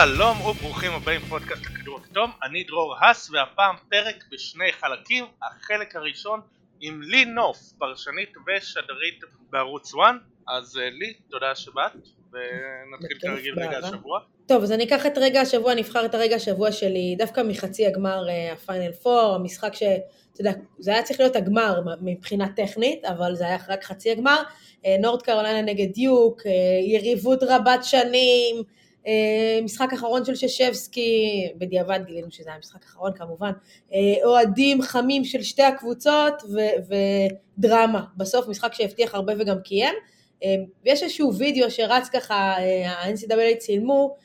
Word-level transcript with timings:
שלום 0.00 0.40
וברוכים 0.40 0.92
הבאים 0.92 1.20
לפודקאסט 1.20 1.62
הכדור 1.66 1.98
הכתום, 1.98 2.30
אני 2.42 2.64
דרור 2.64 2.94
האס 3.00 3.30
והפעם 3.30 3.74
פרק 3.88 4.24
בשני 4.32 4.72
חלקים, 4.72 5.24
החלק 5.42 5.96
הראשון 5.96 6.40
עם 6.80 7.02
לי 7.02 7.24
נוף, 7.24 7.58
פרשנית 7.78 8.34
ושדרית 8.36 9.20
בערוץ 9.50 9.94
1, 9.94 10.14
אז 10.48 10.76
uh, 10.76 10.80
לי, 10.80 11.12
תודה 11.30 11.54
שבאת, 11.54 11.92
ונתחיל 12.32 13.18
כרגיל 13.20 13.54
רגע 13.60 13.78
השבוע. 13.78 14.20
טוב, 14.46 14.62
אז 14.62 14.72
אני 14.72 14.84
אקח 14.84 15.06
את 15.06 15.18
רגע 15.18 15.40
השבוע, 15.40 15.72
אני 15.72 15.80
אבחר 15.80 16.04
את 16.04 16.14
הרגע 16.14 16.36
השבוע 16.36 16.72
שלי. 16.72 17.14
דווקא 17.18 17.40
מחצי 17.40 17.86
הגמר 17.86 18.26
הפיינל 18.52 18.92
uh, 19.04 19.08
4, 19.08 19.34
המשחק 19.34 19.74
ש... 19.74 19.82
אתה 20.32 20.40
יודע, 20.40 20.52
זה 20.78 20.90
היה 20.90 21.02
צריך 21.02 21.20
להיות 21.20 21.36
הגמר 21.36 21.80
מבחינה 22.00 22.46
טכנית, 22.56 23.04
אבל 23.04 23.34
זה 23.34 23.44
היה 23.46 23.58
רק 23.68 23.84
חצי 23.84 24.10
הגמר. 24.10 24.42
נורד 25.00 25.22
קרוליינה 25.22 25.62
נגד 25.62 25.92
דיוק, 25.92 26.42
יריבות 26.88 27.42
רבת 27.42 27.84
שנים, 27.84 28.56
אה, 28.56 28.62
משחק 29.64 29.92
אחרון 29.92 30.24
של 30.24 30.34
ששבסקי, 30.34 31.48
בדיעבד 31.58 32.00
גילינו 32.06 32.30
שזה 32.30 32.50
היה 32.50 32.58
משחק 32.58 32.84
אחרון 32.84 33.12
כמובן, 33.12 33.52
אה, 33.92 33.98
אוהדים 34.24 34.82
חמים 34.82 35.24
של 35.24 35.42
שתי 35.42 35.62
הקבוצות 35.62 36.42
ו- 36.52 36.94
ודרמה, 37.58 38.04
בסוף 38.16 38.48
משחק 38.48 38.74
שהבטיח 38.74 39.14
הרבה 39.14 39.32
וגם 39.38 39.60
קיים, 39.60 39.94
אה, 40.44 40.54
ויש 40.84 41.02
איזשהו 41.02 41.34
וידאו 41.34 41.70
שרץ 41.70 42.08
ככה, 42.08 42.34
ה-NCAA 42.86 43.56
צילמו, 43.58 44.16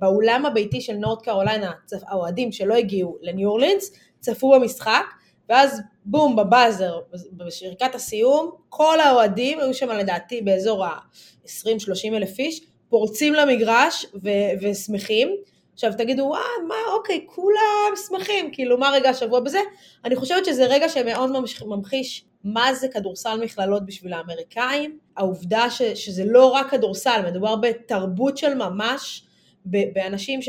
באולם 0.00 0.46
הביתי 0.46 0.80
של 0.80 0.92
נורד 0.92 1.22
קרוליינה, 1.22 1.72
האוהדים 2.06 2.52
שלא 2.52 2.74
הגיעו 2.74 3.18
לניו 3.20 3.48
אורלינס, 3.48 3.92
צפו 4.20 4.50
במשחק, 4.50 5.04
ואז 5.48 5.80
בום, 6.04 6.36
בבאזר, 6.36 7.00
בשריקת 7.32 7.94
הסיום, 7.94 8.50
כל 8.68 9.00
האוהדים, 9.00 9.60
היו 9.60 9.74
שם 9.74 9.88
לדעתי 9.90 10.42
באזור 10.42 10.84
ה-20-30 10.84 12.14
אלף 12.14 12.38
איש, 12.38 12.60
פורצים 12.92 13.34
למגרש 13.34 14.06
ו- 14.22 14.52
ושמחים. 14.62 15.36
עכשיו 15.74 15.92
תגידו, 15.98 16.22
וואה, 16.22 16.40
מה, 16.68 16.74
אוקיי, 16.94 17.26
כולם 17.26 17.92
שמחים, 18.08 18.50
כאילו, 18.52 18.78
מה 18.78 18.90
רגע 18.90 19.10
השבוע 19.10 19.40
בזה? 19.40 19.58
אני 20.04 20.16
חושבת 20.16 20.44
שזה 20.44 20.66
רגע 20.66 20.88
שמאוד 20.88 21.30
ממחיש 21.66 22.24
מה 22.44 22.74
זה 22.74 22.88
כדורסל 22.88 23.40
מכללות 23.44 23.86
בשביל 23.86 24.12
האמריקאים, 24.12 24.98
העובדה 25.16 25.70
ש, 25.70 25.82
שזה 25.82 26.24
לא 26.26 26.46
רק 26.46 26.70
כדורסל, 26.70 27.22
מדובר 27.26 27.56
בתרבות 27.56 28.38
של 28.38 28.54
ממש, 28.54 29.24
באנשים, 29.64 30.42
ש, 30.42 30.48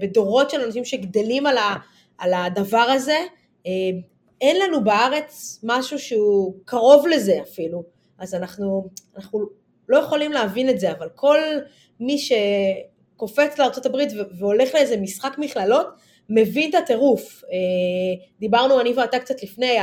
בדורות 0.00 0.50
של 0.50 0.60
אנשים 0.60 0.84
שגדלים 0.84 1.46
על, 1.46 1.58
ה, 1.58 1.74
על 2.18 2.34
הדבר 2.34 2.78
הזה. 2.78 3.18
אה, 3.66 3.72
אין 4.40 4.56
לנו 4.60 4.84
בארץ 4.84 5.60
משהו 5.62 5.98
שהוא 5.98 6.54
קרוב 6.64 7.06
לזה 7.06 7.38
אפילו, 7.42 7.82
אז 8.18 8.34
אנחנו, 8.34 8.88
אנחנו 9.16 9.57
לא 9.88 9.98
יכולים 9.98 10.32
להבין 10.32 10.68
את 10.68 10.80
זה, 10.80 10.92
אבל 10.92 11.08
כל 11.14 11.38
מי 12.00 12.18
שקופץ 12.18 13.58
לארה"ב 13.58 13.96
והולך 14.38 14.74
לאיזה 14.74 14.96
משחק 14.96 15.34
מכללות, 15.38 15.86
מבין 16.28 16.70
את 16.70 16.74
הטירוף. 16.74 17.44
אה, 17.44 18.26
דיברנו 18.40 18.80
אני 18.80 18.92
ואתה 18.92 19.18
קצת 19.18 19.42
לפני, 19.42 19.76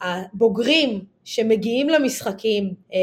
הבוגרים 0.00 1.04
שמגיעים 1.24 1.88
למשחקים, 1.88 2.74
אה, 2.94 2.98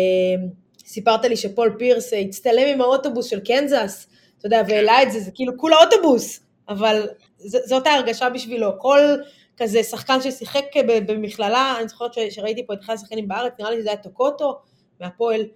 סיפרת 0.85 1.25
לי 1.25 1.37
שפול 1.37 1.75
פירס 1.79 2.13
הצטלם 2.13 2.67
עם 2.67 2.81
האוטובוס 2.81 3.25
של 3.25 3.39
קנזס, 3.39 4.07
אתה 4.37 4.47
יודע, 4.47 4.61
והעלה 4.67 5.03
את 5.03 5.11
זה, 5.11 5.19
זה 5.19 5.31
כאילו 5.31 5.57
כולה 5.57 5.75
אוטובוס, 5.83 6.39
אבל 6.69 7.07
זאת 7.37 7.87
ההרגשה 7.87 8.29
בשבילו. 8.29 8.71
כל 8.79 8.99
כזה 9.57 9.83
שחקן 9.83 10.21
ששיחק 10.21 10.65
במכללה, 10.85 11.75
אני 11.79 11.87
זוכרת 11.87 12.11
שראיתי 12.29 12.67
פה 12.67 12.73
את 12.73 12.79
אחד 12.81 12.93
השחקנים 12.93 13.27
בארץ, 13.27 13.53
נראה 13.59 13.71
לי 13.71 13.79
שזה 13.79 13.89
היה 13.89 13.97
טוקוטו 13.97 14.59
מהפועל, 15.01 15.41
אה, 15.41 15.47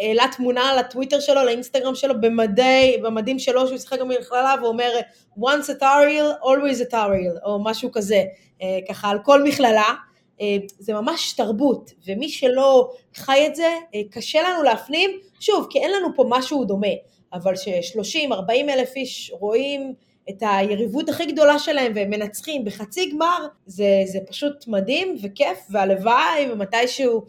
העלה 0.00 0.24
תמונה 0.36 0.70
על 0.70 0.78
הטוויטר 0.78 1.20
שלו, 1.20 1.44
לאינסטגרם 1.44 1.94
שלו, 1.94 2.20
במדי, 2.20 2.96
במדים 3.02 3.38
שלו, 3.38 3.66
שהוא 3.66 3.78
שיחק 3.78 4.00
במכללה, 4.00 4.54
ואומר 4.62 4.90
once 5.38 5.68
a 5.68 5.82
tariel, 5.82 6.44
always 6.44 6.88
a 6.88 6.92
tariel, 6.92 7.44
או 7.44 7.64
משהו 7.64 7.92
כזה, 7.92 8.22
אה, 8.62 8.78
ככה 8.88 9.08
על 9.08 9.18
כל 9.24 9.42
מכללה. 9.42 9.94
אה, 10.40 10.56
זה 10.78 10.92
ממש 10.92 11.32
תרבות, 11.32 11.90
ומי 12.06 12.28
שלא 12.28 12.90
חי 13.14 13.46
את 13.46 13.54
זה, 13.54 13.68
אה, 13.94 14.00
קשה 14.10 14.42
לנו 14.42 14.62
להפנים, 14.62 15.10
שוב, 15.40 15.66
כי 15.70 15.78
אין 15.78 15.90
לנו 15.92 16.08
פה 16.16 16.24
משהו 16.28 16.64
דומה, 16.64 16.86
אבל 17.32 17.56
ש-30-40 17.56 18.68
אלף 18.68 18.96
איש 18.96 19.32
רואים 19.34 19.94
את 20.30 20.42
היריבות 20.46 21.08
הכי 21.08 21.26
גדולה 21.26 21.58
שלהם 21.58 21.92
והם 21.94 22.10
מנצחים 22.10 22.64
בחצי 22.64 23.10
גמר, 23.10 23.46
זה, 23.66 24.02
זה 24.04 24.18
פשוט 24.28 24.68
מדהים 24.68 25.16
וכיף, 25.22 25.58
והלוואי 25.70 26.52
ומתישהו 26.52 27.22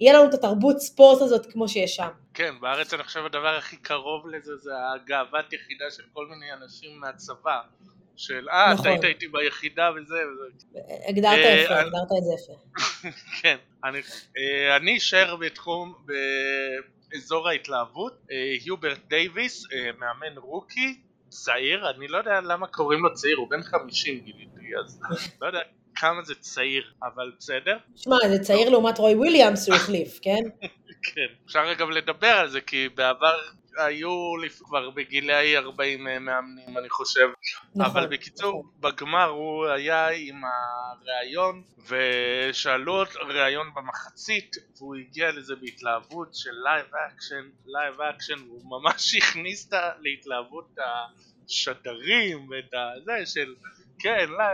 יהיה 0.00 0.18
לנו 0.18 0.28
את 0.28 0.34
התרבות 0.34 0.78
ספורט 0.78 1.22
הזאת 1.22 1.52
כמו 1.52 1.68
שיש 1.68 1.96
שם. 1.96 2.08
כן, 2.34 2.54
בארץ 2.60 2.94
אני 2.94 3.02
חושב 3.02 3.24
הדבר 3.24 3.56
הכי 3.56 3.76
קרוב 3.76 4.28
לזה 4.28 4.56
זה 4.56 4.70
הגאוות 4.94 5.52
יחידה 5.52 5.90
של 5.90 6.02
כל 6.12 6.26
מיני 6.26 6.52
אנשים 6.52 7.00
מהצבא. 7.00 7.60
של 8.16 8.48
אה, 8.48 8.72
נכון. 8.72 8.86
אתה 8.86 8.88
היית 8.90 9.04
איתי 9.04 9.28
ביחידה 9.28 9.90
וזה 9.96 10.14
וזה. 10.14 10.78
הגדרת 11.08 11.38
אה, 11.38 11.62
יפה, 11.64 11.80
הגדרת 11.80 12.12
את 12.18 12.24
זה 12.24 12.32
יפה. 12.34 12.52
כן, 13.42 13.56
אה, 13.84 14.76
אני 14.76 14.96
אשאר 14.96 15.36
בתחום, 15.36 15.94
באזור 17.10 17.48
ההתלהבות, 17.48 18.12
אה, 18.30 18.36
היוברט 18.64 18.98
דייוויס, 19.08 19.64
מאמן 19.98 20.38
rookie, 20.38 21.00
צעיר, 21.28 21.90
אני 21.90 22.08
לא 22.08 22.18
יודע 22.18 22.40
למה 22.40 22.66
קוראים 22.66 23.02
לו 23.02 23.14
צעיר, 23.14 23.36
הוא 23.36 23.50
בן 23.50 23.62
50 23.62 24.20
גיליתי, 24.20 24.76
אז 24.84 25.00
לא 25.40 25.46
יודע 25.46 25.60
כמה 25.96 26.22
זה 26.22 26.34
צעיר, 26.34 26.92
אבל 27.02 27.32
בסדר. 27.38 27.76
שמע, 27.96 28.16
זה 28.28 28.38
צעיר 28.38 28.70
לעומת 28.70 28.98
רוי 28.98 29.14
וויליאמס 29.14 29.64
שהוא 29.64 29.76
החליף, 29.82 30.18
כן? 30.22 30.42
כן. 31.02 31.26
אפשר 31.46 31.74
גם 31.74 31.90
לדבר 31.90 32.26
על 32.26 32.48
זה, 32.48 32.60
כי 32.60 32.88
בעבר 32.88 33.36
היו 33.76 34.32
כבר 34.64 34.90
בגילי 34.90 35.56
40 35.56 36.08
אה, 36.08 36.18
מאמנים, 36.18 36.78
אני 36.78 36.88
חושב. 36.88 37.28
נכון. 37.74 37.90
אבל 37.90 38.06
בקיצור, 38.06 38.64
נכון. 38.68 38.92
בגמר 38.92 39.28
הוא 39.28 39.66
היה 39.66 40.08
עם 40.08 40.42
הראיון, 40.44 41.62
ושאלו 41.88 43.00
אותו 43.00 43.18
ראיון 43.28 43.74
במחצית, 43.74 44.56
והוא 44.76 44.96
הגיע 44.96 45.32
לזה 45.32 45.54
בהתלהבות 45.56 46.34
של 46.34 46.50
live 46.64 46.86
action, 47.08 47.48
live 47.66 48.00
action, 48.00 48.48
והוא 48.48 48.62
ממש 48.64 49.14
הכניס 49.18 49.70
להתלהבות 50.00 50.76
השדרים 51.48 52.48
ואת 52.50 52.74
הזה 52.74 53.26
של... 53.26 53.54
כן, 53.98 54.26
לא, 54.28 54.44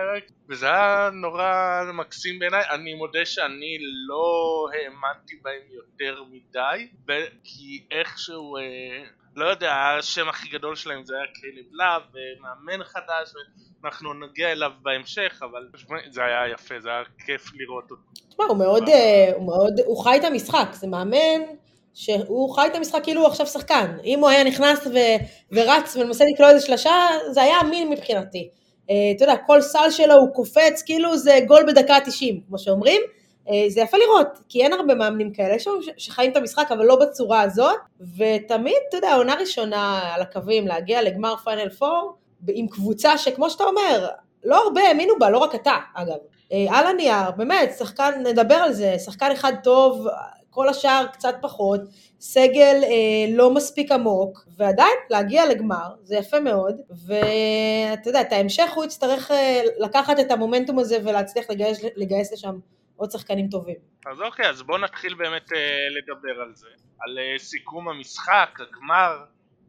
וזה 0.48 0.66
היה 0.66 1.10
נורא 1.12 1.82
מקסים 1.94 2.38
בעיניי, 2.38 2.62
אני 2.70 2.94
מודה 2.94 3.26
שאני 3.26 3.78
לא 4.08 4.66
האמנתי 4.74 5.36
בהם 5.42 5.62
יותר 5.70 6.22
מדי, 6.30 6.88
כי 7.44 7.84
איכשהו, 7.90 8.56
אה, 8.56 8.62
לא 9.36 9.46
יודע, 9.46 9.74
השם 9.74 10.28
הכי 10.28 10.48
גדול 10.48 10.76
שלהם 10.76 11.04
זה 11.04 11.14
היה 11.14 11.26
קייליב 11.40 11.66
לאב, 11.72 12.02
מאמן 12.40 12.84
חדש, 12.84 13.32
ואנחנו 13.82 14.14
נגיע 14.14 14.52
אליו 14.52 14.70
בהמשך, 14.82 15.40
אבל 15.42 15.68
זה 16.10 16.24
היה 16.24 16.52
יפה, 16.52 16.80
זה 16.80 16.88
היה 16.88 17.02
כיף 17.26 17.46
לראות 17.54 17.90
אותו. 17.90 18.02
תשמע, 18.28 18.44
הוא 18.44 18.58
מאוד, 18.58 18.88
אה, 18.88 19.32
הוא 19.34 19.46
מאוד, 19.46 19.80
הוא 19.86 20.04
חי 20.04 20.16
את 20.16 20.24
המשחק, 20.24 20.68
זה 20.72 20.86
מאמן 20.86 21.40
שהוא 21.94 22.54
חי 22.54 22.66
את 22.66 22.74
המשחק 22.74 23.00
כאילו 23.02 23.20
הוא 23.20 23.28
עכשיו 23.28 23.46
שחקן. 23.46 23.96
אם 24.04 24.18
הוא 24.18 24.28
היה 24.28 24.44
נכנס 24.44 24.86
ו, 24.86 24.96
ורץ 25.52 25.96
ומנסה 25.96 26.24
לקלוע 26.34 26.50
איזה 26.50 26.66
שלושה, 26.66 26.94
זה 27.30 27.42
היה 27.42 27.60
אמין 27.60 27.90
מבחינתי. 27.90 28.50
אה, 28.90 29.12
אתה 29.16 29.24
יודע, 29.24 29.36
כל 29.36 29.60
סל 29.60 29.90
שלו 29.90 30.14
הוא 30.14 30.34
קופץ, 30.34 30.82
כאילו 30.86 31.16
זה 31.16 31.38
גול 31.46 31.62
בדקה 31.66 31.96
90, 32.04 32.40
כמו 32.48 32.58
שאומרים. 32.58 33.00
אה, 33.48 33.64
זה 33.68 33.80
יפה 33.80 33.96
לראות, 33.96 34.38
כי 34.48 34.62
אין 34.62 34.72
הרבה 34.72 34.94
מאמנים 34.94 35.32
כאלה, 35.32 35.54
יש 35.54 35.68
שחיים 35.96 36.30
את 36.30 36.36
המשחק, 36.36 36.68
אבל 36.70 36.84
לא 36.84 36.96
בצורה 36.96 37.40
הזאת, 37.40 37.76
ותמיד, 38.00 38.76
אתה 38.88 38.96
יודע, 38.96 39.14
עונה 39.14 39.34
ראשונה 39.34 40.00
על 40.14 40.22
הקווים, 40.22 40.66
להגיע 40.66 41.02
לגמר 41.02 41.36
פיינל 41.44 41.68
4, 41.82 41.96
עם 42.48 42.68
קבוצה 42.68 43.18
שכמו 43.18 43.50
שאתה 43.50 43.64
אומר, 43.64 44.08
לא 44.44 44.64
הרבה 44.64 44.80
האמינו 44.80 45.14
בה, 45.18 45.30
לא 45.30 45.38
רק 45.38 45.54
אתה, 45.54 45.76
אגב. 45.94 46.16
אה, 46.52 46.66
על 46.70 46.86
הנייר, 46.86 47.30
באמת, 47.36 47.72
שחקן, 47.78 48.10
נדבר 48.26 48.54
על 48.54 48.72
זה, 48.72 48.96
שחקן 48.98 49.30
אחד 49.30 49.52
טוב, 49.62 50.06
כל 50.52 50.68
השאר 50.68 51.06
קצת 51.12 51.34
פחות, 51.42 51.80
סגל 52.20 52.80
אה, 52.84 53.36
לא 53.36 53.54
מספיק 53.54 53.92
עמוק, 53.92 54.44
ועדיין 54.56 54.96
להגיע 55.10 55.46
לגמר, 55.46 55.94
זה 56.02 56.16
יפה 56.16 56.40
מאוד, 56.40 56.80
ואתה 57.06 58.08
יודע, 58.08 58.20
את 58.20 58.32
ההמשך 58.32 58.72
הוא 58.74 58.84
יצטרך 58.84 59.30
אה, 59.30 59.62
לקחת 59.78 60.20
את 60.20 60.30
המומנטום 60.30 60.78
הזה 60.78 60.98
ולהצליח 61.04 61.50
לגייס, 61.50 61.78
לגייס 61.96 62.32
לשם 62.32 62.58
עוד 62.96 63.10
שחקנים 63.10 63.48
טובים. 63.48 63.76
אז 64.06 64.20
אוקיי, 64.20 64.50
אז 64.50 64.62
בואו 64.62 64.78
נתחיל 64.78 65.14
באמת 65.14 65.52
אה, 65.52 65.58
לדבר 65.90 66.42
על 66.42 66.52
זה, 66.54 66.68
על 67.00 67.18
אה, 67.18 67.38
סיכום 67.38 67.88
המשחק, 67.88 68.58
הגמר, 68.60 69.24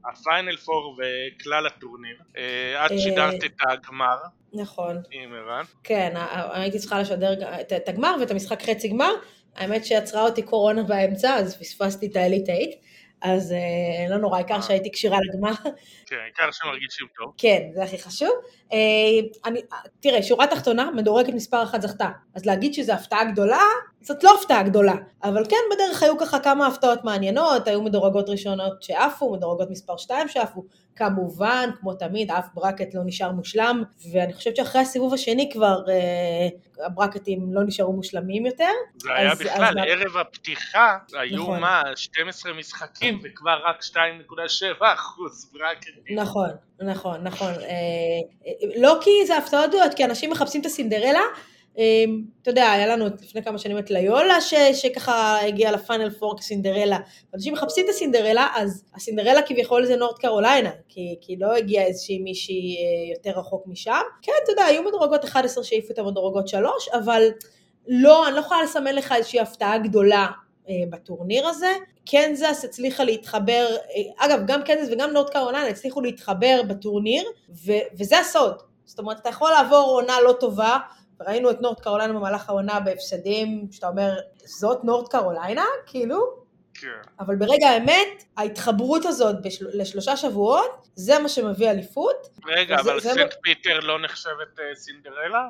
הפיינל 0.06 0.57
פור 0.57 0.97
וכלל 0.97 1.68
הטורניר. 1.68 2.18
אה, 2.38 2.85
את 2.85 2.91
אה, 2.91 2.97
שידרת 2.97 3.44
את 3.45 3.51
הגמר. 3.69 4.18
נכון. 4.53 5.01
עם 5.12 5.33
ערן. 5.33 5.63
כן, 5.83 6.13
הייתי 6.51 6.80
צריכה 6.80 7.01
לשדר 7.01 7.33
את 7.62 7.89
הגמר 7.89 8.15
ואת 8.19 8.31
המשחק 8.31 8.62
חצי 8.62 8.88
גמר. 8.88 9.13
האמת 9.55 9.85
שעצרה 9.85 10.21
אותי 10.21 10.41
קורונה 10.41 10.83
באמצע, 10.83 11.35
אז 11.35 11.57
פספסתי 11.57 12.07
את 12.07 12.15
האליט 12.15 12.45
8, 12.45 12.59
אז 13.21 13.51
אה, 13.51 14.09
לא 14.09 14.17
נורא, 14.17 14.38
העיקר 14.38 14.61
שהייתי 14.61 14.91
כשירה 14.91 15.17
לגמר. 15.33 15.53
כן, 16.05 16.15
העיקר 16.23 16.51
שמרגישים 16.51 17.07
טוב. 17.17 17.33
כן, 17.38 17.69
זה 17.73 17.83
הכי 17.83 17.97
חשוב. 17.97 18.31
אני, 19.45 19.61
תראה, 19.99 20.23
שורה 20.23 20.47
תחתונה, 20.47 20.91
מדורגת 20.91 21.33
מספר 21.33 21.63
אחת 21.63 21.81
זכתה. 21.81 22.09
אז 22.35 22.45
להגיד 22.45 22.73
שזו 22.73 22.93
הפתעה 22.93 23.23
גדולה, 23.23 23.61
זאת 24.01 24.23
לא 24.23 24.35
הפתעה 24.39 24.63
גדולה. 24.63 24.95
אבל 25.23 25.45
כן, 25.49 25.57
בדרך 25.71 26.03
היו 26.03 26.17
ככה 26.17 26.39
כמה 26.39 26.67
הפתעות 26.67 27.03
מעניינות, 27.03 27.67
היו 27.67 27.81
מדורגות 27.81 28.29
ראשונות 28.29 28.83
שעפו, 28.83 29.33
מדורגות 29.33 29.69
מספר 29.69 29.97
שתיים 29.97 30.27
שעפו. 30.27 30.63
כמובן, 30.95 31.69
כמו 31.79 31.93
תמיד, 31.93 32.31
אף 32.31 32.47
ברקט 32.53 32.93
לא 32.93 33.01
נשאר 33.05 33.31
מושלם, 33.31 33.83
ואני 34.11 34.33
חושבת 34.33 34.55
שאחרי 34.55 34.81
הסיבוב 34.81 35.13
השני 35.13 35.49
כבר 35.53 35.83
אה, 35.89 36.85
הברקטים 36.85 37.53
לא 37.53 37.63
נשארו 37.63 37.93
מושלמים 37.93 38.45
יותר. 38.45 38.69
זה 38.97 39.09
אז, 39.11 39.17
היה 39.19 39.35
בכלל, 39.35 39.79
אז... 39.79 39.85
ערב 39.87 40.17
הפתיחה, 40.17 40.97
היו 41.19 41.41
נכון. 41.41 41.59
מה, 41.59 41.81
12 41.95 42.53
משחקים 42.53 43.19
וכבר 43.23 43.59
רק 43.65 43.83
2.7 43.83 43.95
אחוז 44.81 45.51
ברקטים. 45.53 46.17
נכון, 46.17 46.49
נכון, 46.83 47.24
נכון. 47.24 47.53
אה, 47.53 47.65
אה, 48.47 48.51
לא 48.75 48.97
כי 49.01 49.25
זה 49.27 49.38
הפתעות 49.38 49.69
גדולות, 49.69 49.94
כי 49.94 50.06
אנשים 50.06 50.31
מחפשים 50.31 50.62
את 50.62 50.65
הסינדרלה, 50.65 51.21
אמ, 51.77 52.21
אתה 52.41 52.50
יודע, 52.50 52.71
היה 52.71 52.88
לנו 52.88 53.06
לפני 53.21 53.44
כמה 53.44 53.57
שנים 53.57 53.77
את 53.77 53.91
ליולה 53.91 54.41
ש, 54.41 54.53
שככה 54.74 55.38
הגיעה 55.41 55.71
לפאנל 55.71 56.09
פור 56.09 56.38
כסינדרלה. 56.38 56.97
אנשים 57.33 57.53
מחפשים 57.53 57.85
את 57.85 57.89
הסינדרלה, 57.89 58.47
אז 58.56 58.85
הסינדרלה 58.95 59.41
כביכול 59.41 59.85
זה 59.85 59.95
נורד 59.95 60.18
קרוליינה, 60.18 60.69
כי, 60.89 61.15
כי 61.21 61.35
לא 61.39 61.56
הגיעה 61.56 61.85
איזושהי 61.85 62.19
מישהי 62.19 62.77
אה, 62.77 63.13
יותר 63.15 63.39
רחוק 63.39 63.68
משם. 63.68 64.01
כן, 64.21 64.31
אתה 64.44 64.51
יודע, 64.51 64.65
היו 64.65 64.83
מדורגות 64.83 65.25
11 65.25 65.63
שהעיפו 65.63 65.94
את 65.94 66.00
המדורגות 66.00 66.47
3, 66.47 66.89
אבל 66.94 67.27
לא, 67.88 68.27
אני 68.27 68.35
לא 68.35 68.39
יכולה 68.39 68.63
לסמן 68.63 68.95
לך 68.95 69.12
איזושהי 69.12 69.39
הפתעה 69.39 69.77
גדולה 69.77 70.25
אה, 70.25 70.43
בטורניר 70.89 71.48
הזה. 71.48 71.74
קנזס 72.06 72.62
הצליחה 72.65 73.04
להתחבר, 73.04 73.68
אה, 73.95 74.25
אגב, 74.25 74.39
גם 74.48 74.63
קנזס 74.63 74.89
וגם 74.92 75.12
נורד 75.12 75.30
קרוליינה 75.30 75.68
הצליחו 75.68 76.01
להתחבר 76.01 76.62
בטורניר, 76.68 77.24
ו, 77.65 77.71
וזה 78.00 78.19
הסוד. 78.19 78.56
זאת 78.86 79.00
אומרת, 79.00 79.19
אתה 79.19 79.30
יכול 79.30 79.51
לעבור 79.51 79.89
עונה 79.89 80.21
לא 80.21 80.33
טובה, 80.39 80.77
ראינו 81.21 81.51
את 81.51 81.62
נורד 81.62 81.80
קרוליינה 81.80 82.13
במהלך 82.13 82.50
העונה 82.50 82.80
בהפסדים, 82.80 83.68
שאתה 83.71 83.88
אומר, 83.88 84.19
זאת 84.45 84.83
נורד 84.83 85.07
קרוליינה? 85.07 85.65
כאילו? 85.86 86.43
אבל 87.19 87.35
ברגע 87.35 87.69
האמת, 87.69 88.24
ההתחברות 88.38 89.06
הזאת 89.06 89.41
בשל... 89.41 89.65
לשלושה 89.74 90.18
שבועות, 90.18 90.88
זה 90.95 91.19
מה 91.19 91.30
שמביא 91.30 91.69
אליפות. 91.69 92.27
רגע, 92.45 92.75
אבל 92.80 93.00
זה... 93.00 93.09
סנט 93.09 93.33
פיטר 93.44 93.80
לא 93.80 94.01
נחשבת 94.01 94.59
אה, 94.59 94.75
סינדרלה? 94.75 95.47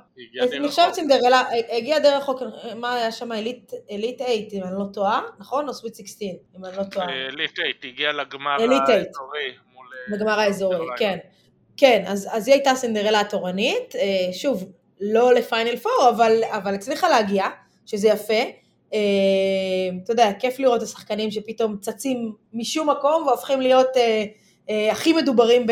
נחשבת 0.61 0.93
סינדרלה, 0.93 1.43
הגיעה 1.71 1.99
דרך 1.99 2.23
חוק, 2.23 2.41
מה 2.75 2.95
היה 2.95 3.11
שם, 3.11 3.31
אליט, 3.31 3.73
אליט 3.91 4.19
8, 4.19 4.33
אם 4.53 4.63
אני 4.63 4.79
לא 4.79 4.85
טועה, 4.93 5.21
נכון? 5.39 5.67
או 5.67 5.73
סוויט 5.73 5.95
16, 5.95 6.27
אם 6.57 6.65
אני 6.65 6.77
לא 6.77 6.83
טועה. 6.83 7.09
אליט 7.09 7.55
8, 7.55 7.69
הגיעה 7.83 8.11
לגמר 8.11 8.51
האזורי. 8.51 9.55
לגמר 10.07 10.39
האזורי, 10.39 10.87
כן. 10.97 11.17
כן, 11.77 12.03
אז, 12.07 12.29
אז 12.31 12.47
היא 12.47 12.55
הייתה 12.55 12.75
סינדרלה 12.75 13.19
התורנית, 13.19 13.95
שוב, 14.33 14.71
לא 15.01 15.33
לפיינל 15.33 15.77
פור, 15.77 16.09
אבל, 16.09 16.31
אבל 16.49 16.73
הצליחה 16.73 17.09
להגיע, 17.09 17.45
שזה 17.85 18.07
יפה. 18.07 18.62
אה, 18.93 18.99
אתה 20.03 20.11
יודע, 20.11 20.31
כיף 20.39 20.59
לראות 20.59 20.77
את 20.77 20.83
השחקנים 20.83 21.31
שפתאום 21.31 21.77
צצים 21.77 22.33
משום 22.53 22.89
מקום 22.89 23.27
והופכים 23.27 23.61
להיות 23.61 23.97
אה, 23.97 24.25
אה, 24.69 24.91
הכי 24.91 25.13
מדוברים 25.13 25.67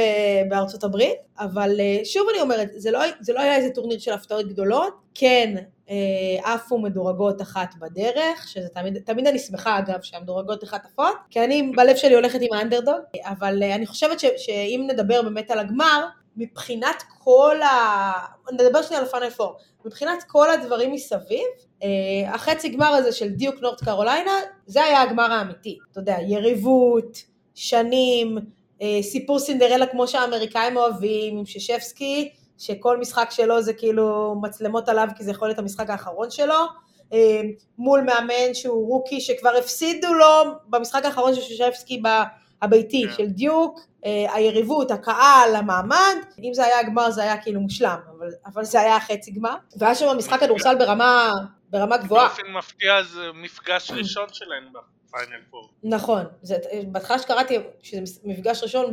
בארצות 0.50 0.84
הברית, 0.84 1.18
אבל 1.40 1.80
שוב 2.04 2.28
אני 2.30 2.42
אומרת, 2.42 2.70
זה 2.76 2.92
לא, 2.92 3.00
זה 3.20 3.34
לא 3.34 3.40
היה 3.40 3.56
איזה 3.56 3.70
טורניר 3.70 4.00
של 4.00 4.14
הפתעות 4.14 4.48
גדולות, 4.48 4.94
כן, 5.16 5.56
עפו 6.44 6.78
מדורגות 6.78 7.42
אחת 7.42 7.76
בדרך, 7.80 8.48
שזה 8.48 8.68
תמיד, 8.70 8.98
תמיד 9.06 9.28
אני 9.28 9.40
שמחה 9.40 9.80
אגב 9.80 10.02
שהמדורגות 10.02 10.64
אחת 10.64 10.86
עפות, 10.86 11.16
כי 11.30 11.44
אני 11.44 11.72
בלב 11.76 11.96
שלי 11.96 12.16
הולכת 12.16 12.40
עם 12.42 12.54
האנדרדוג, 12.54 12.96
אבל 13.24 13.64
אני 13.64 13.86
חושבת 13.86 14.20
ש, 14.20 14.26
שאם 14.38 14.88
נדבר 14.90 15.22
באמת 15.22 15.52
על 15.52 15.60
הגמר, 15.60 16.06
מבחינת 16.38 17.04
כל 17.20 17.62
ה... 17.62 18.12
נדבר 18.52 18.82
שנייה 18.82 19.02
על 19.02 19.08
הפאנל 19.08 19.30
פור. 19.30 19.58
מבחינת 19.86 20.24
כל 20.28 20.52
הדברים 20.52 20.92
מסביב, 20.92 21.48
החצי 22.28 22.70
גמר 22.70 22.86
הזה 22.88 23.12
של 23.12 23.30
דיוק 23.30 23.56
נורד 23.62 23.80
קרוליינה, 23.80 24.32
זה 24.66 24.84
היה 24.84 25.02
הגמר 25.02 25.32
האמיתי. 25.32 25.78
אתה 25.92 26.00
יודע, 26.00 26.18
יריבות, 26.28 27.18
שנים, 27.56 28.38
אה, 28.82 29.00
סיפור 29.02 29.40
סינדרלה 29.40 29.86
כמו 29.86 30.08
שהאמריקאים 30.08 30.78
אוהבים, 30.78 31.38
עם 31.38 31.46
ששפסקי, 31.46 32.30
שכל 32.58 33.00
משחק 33.00 33.28
שלו 33.32 33.62
זה 33.62 33.74
כאילו 33.74 34.36
מצלמות 34.42 34.90
עליו 34.90 35.08
כי 35.18 35.24
זה 35.24 35.32
יכול 35.32 35.48
להיות 35.48 35.60
המשחק 35.60 35.90
האחרון 35.90 36.32
שלו, 36.32 36.66
אה, 37.14 37.42
מול 37.78 38.02
מאמן 38.02 38.54
שהוא 38.54 38.88
רוקי 38.88 39.22
שכבר 39.22 39.50
הפסידו 39.60 40.14
לו 40.14 40.54
במשחק 40.68 41.06
האחרון 41.06 41.36
של 41.36 41.42
ששפסקי 41.42 42.02
הביתי 42.62 43.06
yeah. 43.06 43.08
כן. 43.08 43.14
של 43.14 43.30
דיוק, 43.30 43.80
אה, 44.06 44.34
היריבות, 44.34 44.92
הקהל, 44.92 45.56
המעמד, 45.56 46.16
אם 46.44 46.54
זה 46.54 46.66
היה 46.66 46.80
הגמר 46.80 47.12
זה 47.12 47.24
היה 47.24 47.38
כאילו 47.38 47.62
מושלם, 47.62 47.98
אבל, 48.18 48.28
אבל 48.46 48.66
זה 48.66 48.82
היה 48.82 49.00
חצי 49.00 49.32
גמר, 49.32 49.56
והיה 49.76 49.96
שם 49.96 50.18
משחק 50.18 50.40
כדורסל 50.40 50.76
ברמה, 50.76 51.32
ברמה 51.72 51.98
גבוהה. 51.98 52.28
באופן 52.28 52.52
מפתיע 52.58 53.04
זה 53.04 53.32
מפגש 53.34 53.92
ראשון 53.92 54.28
שלהם 54.32 54.64
בפיינל 54.74 55.44
פור. 55.50 55.70
נכון, 55.84 56.26
בהתחלה 56.88 57.20
שקראתי 57.20 57.58
שזה 57.82 58.20
מפגש 58.24 58.64
ראשון 58.64 58.92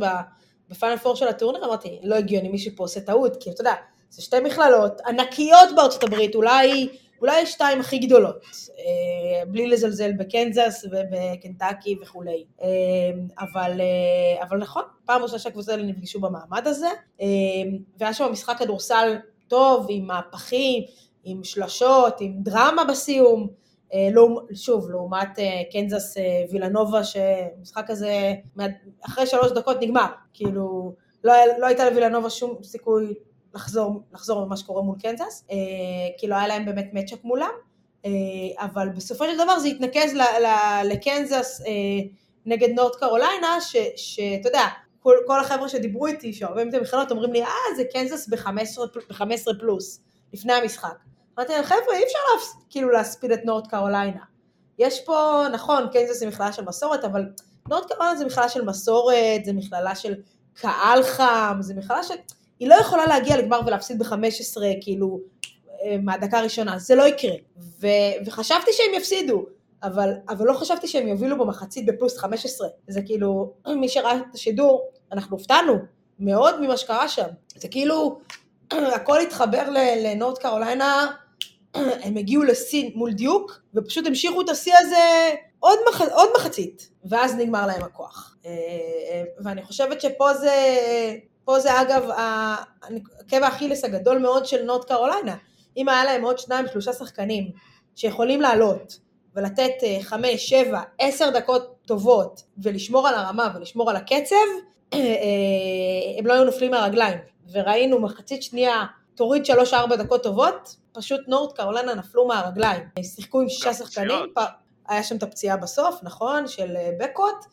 בפיינל 0.69 0.97
פור 0.97 1.15
של 1.15 1.27
הטורניר, 1.27 1.65
אמרתי, 1.65 1.99
לא 2.03 2.15
הגיוני 2.15 2.49
מישהו 2.49 2.71
פה 2.75 2.83
עושה 2.83 3.01
טעות, 3.01 3.43
כי 3.43 3.51
אתה 3.51 3.61
יודע, 3.61 3.73
זה 4.09 4.21
שתי 4.21 4.39
מכללות 4.39 5.01
ענקיות 5.01 5.69
בארצות 5.75 6.03
הברית, 6.03 6.35
אולי 6.35 6.89
אולי 7.21 7.45
שתיים 7.45 7.79
הכי 7.79 7.99
גדולות, 7.99 8.41
אה, 8.79 9.45
בלי 9.45 9.67
לזלזל 9.67 10.11
בקנזס 10.11 10.85
ובקנטקי 10.91 11.95
וכולי. 12.01 12.45
אה, 12.61 12.67
אבל, 13.39 13.81
אה, 13.81 14.43
אבל 14.43 14.57
נכון, 14.57 14.83
פעם 15.05 15.21
ראשונה 15.21 15.39
שהקבוצות 15.39 15.69
האלה 15.69 15.83
נפגשו 15.83 16.19
במעמד 16.19 16.67
הזה, 16.67 16.89
והיה 17.97 18.13
שם 18.13 18.31
משחק 18.31 18.57
כדורסל 18.57 19.15
טוב, 19.47 19.85
עם 19.89 20.07
מהפכים, 20.07 20.83
עם 21.29 21.43
שלשות, 21.43 22.21
עם 22.21 22.33
דרמה 22.37 22.85
בסיום. 22.89 23.47
שוב, 24.53 24.89
לעומת 24.89 25.39
קנזס 25.71 26.15
וילנובה, 26.51 27.01
שמשחק 27.03 27.89
הזה 27.89 28.33
אחרי 29.01 29.25
שלוש 29.25 29.51
דקות 29.51 29.77
נגמר, 29.81 30.07
כאילו 30.33 30.95
לא, 31.23 31.33
לא 31.59 31.65
הייתה 31.65 31.89
לווילנובה 31.89 32.29
שום 32.29 32.63
סיכוי 32.63 33.13
לחזור, 33.55 34.01
לחזור 34.13 34.45
ממה 34.45 34.57
שקורה 34.57 34.81
מול 34.81 34.95
קנזס, 35.01 35.45
אה, 35.51 35.55
כי 36.17 36.27
לא 36.27 36.35
היה 36.35 36.47
להם 36.47 36.65
באמת 36.65 36.89
מצ'אפ 36.93 37.23
מולם, 37.23 37.51
אה, 38.05 38.11
אבל 38.57 38.89
בסופו 38.89 39.25
של 39.25 39.37
דבר 39.37 39.59
זה 39.59 39.67
התנקז 39.67 40.13
לקנזס 40.85 41.61
אה, 41.67 42.07
נגד 42.45 42.69
נורד 42.69 42.95
קרוליינה, 42.95 43.57
שאתה 43.95 44.49
יודע, 44.49 44.63
כל, 44.99 45.15
כל 45.27 45.39
החבר'ה 45.39 45.69
שדיברו 45.69 46.07
איתי, 46.07 46.33
שאוהבים 46.33 46.69
את 46.69 46.73
המכללות, 46.73 47.11
אומרים 47.11 47.33
לי, 47.33 47.43
אה, 47.43 47.75
זה 47.77 47.83
קנזס 47.93 48.27
ב-15 48.29 49.59
פלוס, 49.59 50.01
לפני 50.33 50.53
המשחק. 50.53 50.95
אמרתי 51.39 51.53
להם, 51.53 51.63
חבר'ה, 51.63 51.97
אי 51.97 52.03
אפשר 52.03 52.19
להפס, 52.33 52.55
כאילו 52.69 52.89
להספיד 52.89 53.31
את 53.31 53.45
נורד 53.45 53.67
קרוליינה. 53.67 54.23
יש 54.79 55.05
פה, 55.05 55.43
נכון, 55.53 55.87
קנזס 55.93 56.19
זה 56.19 56.25
מכללה 56.25 56.53
של 56.53 56.65
מסורת, 56.65 57.03
אבל 57.03 57.25
נורד 57.69 57.85
קרוליינה 57.85 58.17
זה 58.17 58.25
מכללה 58.25 58.49
של 58.49 58.65
מסורת, 58.65 59.45
זה 59.45 59.53
מכללה 59.53 59.95
של 59.95 60.15
קהל 60.53 61.03
חם, 61.03 61.57
זה 61.59 61.73
מכללה 61.73 62.03
של... 62.03 62.13
היא 62.59 62.69
לא 62.69 62.75
יכולה 62.75 63.05
להגיע 63.05 63.37
לגמר 63.37 63.59
ולהפסיד 63.65 64.03
ב-15 64.03 64.61
כאילו 64.81 65.19
אה, 65.83 65.95
מהדקה 66.03 66.39
הראשונה, 66.39 66.79
זה 66.79 66.95
לא 66.95 67.03
יקרה. 67.03 67.35
ו- 67.57 68.25
וחשבתי 68.25 68.71
שהם 68.73 68.93
יפסידו, 68.93 69.45
אבל, 69.83 70.13
אבל 70.29 70.45
לא 70.45 70.53
חשבתי 70.53 70.87
שהם 70.87 71.07
יובילו 71.07 71.37
במחצית 71.37 71.85
בפלוס 71.85 72.17
15. 72.17 72.67
זה 72.87 73.01
כאילו, 73.01 73.53
מי 73.67 73.89
שראה 73.89 74.17
את 74.17 74.35
השידור, 74.35 74.89
אנחנו 75.11 75.37
הופתענו 75.37 75.73
מאוד 76.19 76.61
ממה 76.61 76.77
שקרה 76.77 77.07
שם. 77.07 77.27
זה 77.55 77.67
כאילו, 77.67 78.19
הכל 78.95 79.19
התחבר 79.19 79.69
לנורד 80.03 80.37
קרוליינה, 80.37 81.07
הם 82.03 82.17
הגיעו 82.17 82.43
לשיא 82.43 82.91
מול 82.95 83.13
דיוק, 83.13 83.61
ופשוט 83.73 84.07
המשיכו 84.07 84.41
את 84.41 84.49
השיא 84.49 84.73
הזה 84.77 85.35
עוד, 85.59 85.79
מח... 85.89 86.01
עוד 86.01 86.29
מחצית, 86.35 86.89
ואז 87.05 87.35
נגמר 87.35 87.67
להם 87.67 87.83
הכוח. 87.83 88.35
אה, 88.45 88.51
אה, 88.51 89.23
ואני 89.43 89.63
חושבת 89.63 90.01
שפה 90.01 90.33
זה, 90.33 90.53
פה 91.45 91.59
זה 91.59 91.81
אגב 91.81 92.09
עקב 93.19 93.43
האכילס 93.43 93.83
הגדול 93.83 94.17
מאוד 94.17 94.45
של 94.45 94.63
נורד 94.63 94.85
קרוליינה. 94.85 95.35
אם 95.77 95.89
היה 95.89 96.05
להם 96.05 96.23
עוד 96.23 96.39
שניים, 96.39 96.65
שלושה 96.71 96.93
שחקנים 96.93 97.51
שיכולים 97.95 98.41
לעלות 98.41 98.99
ולתת 99.35 99.71
אה, 99.83 99.97
חמש, 100.01 100.49
שבע, 100.49 100.81
עשר 100.99 101.29
דקות 101.29 101.75
טובות 101.85 102.43
ולשמור 102.57 103.07
על 103.07 103.15
הרמה 103.15 103.51
ולשמור 103.55 103.89
על 103.89 103.95
הקצב, 103.95 104.35
הם 106.17 106.25
לא 106.27 106.33
היו 106.33 106.43
נופלים 106.43 106.71
מהרגליים. 106.71 107.17
וראינו 107.51 107.99
מחצית 107.99 108.43
שנייה, 108.43 108.85
תוריד 109.15 109.45
שלוש-ארבע 109.45 109.95
דקות 109.95 110.23
טובות, 110.23 110.75
פשוט 110.91 111.21
נורד 111.27 111.51
קרוליינה 111.51 111.93
נפלו 111.95 112.27
מהרגליים. 112.27 112.83
שיחקו 113.03 113.41
עם 113.41 113.49
שישה 113.49 113.73
שחקנים, 113.73 114.33
היה 114.89 115.03
שם 115.03 115.15
את 115.17 115.23
הפציעה 115.23 115.57
בסוף, 115.57 115.99
נכון, 116.03 116.47
של 116.47 116.77
אה, 116.77 116.91
בקוט, 116.99 117.45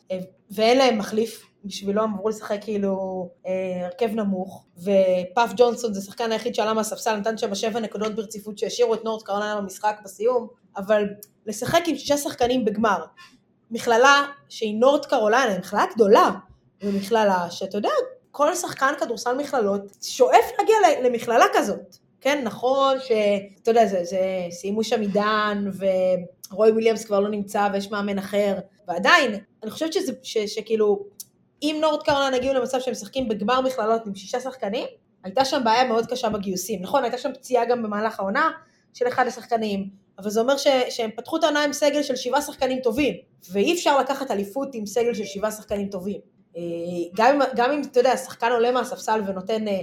ואין 0.51 0.77
להם 0.77 0.97
מחליף 0.97 1.43
בשבילו 1.63 2.03
הם 2.03 2.13
אמרו 2.13 2.29
לשחק 2.29 2.57
כאילו 2.61 3.29
אה, 3.47 3.85
הרכב 3.85 4.15
נמוך, 4.15 4.65
ופאף 4.77 5.51
ג'ונסון 5.55 5.93
זה 5.93 5.99
השחקן 5.99 6.31
היחיד 6.31 6.55
שעלה 6.55 6.73
מהספסל, 6.73 7.15
נתן 7.15 7.37
שם 7.37 7.55
שבע 7.55 7.79
נקודות 7.79 8.15
ברציפות 8.15 8.57
שהשאירו 8.57 8.93
את 8.93 9.03
נורד 9.03 9.23
קרוליינה 9.23 9.61
במשחק 9.61 9.99
בסיום, 10.03 10.47
אבל 10.77 11.03
לשחק 11.45 11.81
עם 11.87 11.95
שישה 11.95 12.17
שחקנים 12.17 12.65
בגמר, 12.65 13.05
מכללה 13.71 14.25
שהיא 14.49 14.79
נורד 14.79 15.05
קרוליינה, 15.05 15.51
היא 15.51 15.59
מכללה 15.59 15.85
גדולה, 15.95 16.31
זו 16.83 16.91
מכללה 16.91 17.51
שאתה 17.51 17.77
יודע, 17.77 17.89
כל 18.31 18.55
שחקן 18.55 18.93
כדורסל 18.99 19.37
מכללות 19.37 19.81
שואף 20.01 20.45
להגיע 20.59 20.75
למכללה 21.03 21.45
כזאת. 21.53 21.97
כן, 22.21 22.41
נכון 22.43 22.97
שאתה 22.99 23.71
יודע, 23.71 23.85
זה, 23.85 24.03
זה 24.03 24.19
סיימו 24.51 24.83
שם 24.83 25.01
עידן, 25.01 25.65
ורוי 26.51 26.71
וויליאמס 26.71 27.05
כבר 27.05 27.19
לא 27.19 27.29
נמצא 27.29 27.69
ויש 27.73 27.91
מאמן 27.91 28.17
אחר, 28.17 28.55
ועדיין, 28.87 29.35
אני 29.63 29.71
חושבת 29.71 29.93
שזה, 29.93 30.11
ש, 30.23 30.37
שכאילו, 30.37 31.05
אם 31.61 31.77
נורד 31.81 32.03
קרולן 32.03 32.33
הגיעו 32.33 32.53
למצב 32.53 32.79
שהם 32.79 32.91
משחקים 32.91 33.27
בגמר 33.27 33.61
מכללות 33.61 34.07
עם 34.07 34.15
שישה 34.15 34.39
שחקנים, 34.39 34.87
הייתה 35.23 35.45
שם 35.45 35.61
בעיה 35.63 35.83
מאוד 35.83 36.05
קשה 36.05 36.29
בגיוסים. 36.29 36.81
נכון, 36.81 37.03
הייתה 37.03 37.17
שם 37.17 37.33
פציעה 37.33 37.65
גם 37.65 37.83
במהלך 37.83 38.19
העונה 38.19 38.51
של 38.93 39.07
אחד 39.07 39.27
השחקנים, 39.27 39.89
אבל 40.19 40.29
זה 40.29 40.39
אומר 40.39 40.57
ש, 40.57 40.67
שהם 40.89 41.09
פתחו 41.15 41.37
את 41.37 41.43
העונה 41.43 41.63
עם 41.63 41.73
סגל 41.73 42.03
של 42.03 42.15
שבעה 42.15 42.41
שחקנים 42.41 42.79
טובים, 42.83 43.13
ואי 43.51 43.73
אפשר 43.73 43.99
לקחת 43.99 44.31
אליפות 44.31 44.69
עם 44.73 44.85
סגל 44.85 45.13
של 45.13 45.25
שבעה 45.25 45.51
שחקנים 45.51 45.89
טובים. 45.89 46.19
אה, 46.57 46.61
גם 47.15 47.39
גם 47.55 47.71
אם, 47.71 47.81
אתה 47.91 47.99
יודע, 47.99 48.17
שחקן 48.17 48.51
עולה 48.51 48.71
מהספסל 48.71 49.21
ונותן 49.27 49.67
אה, 49.67 49.81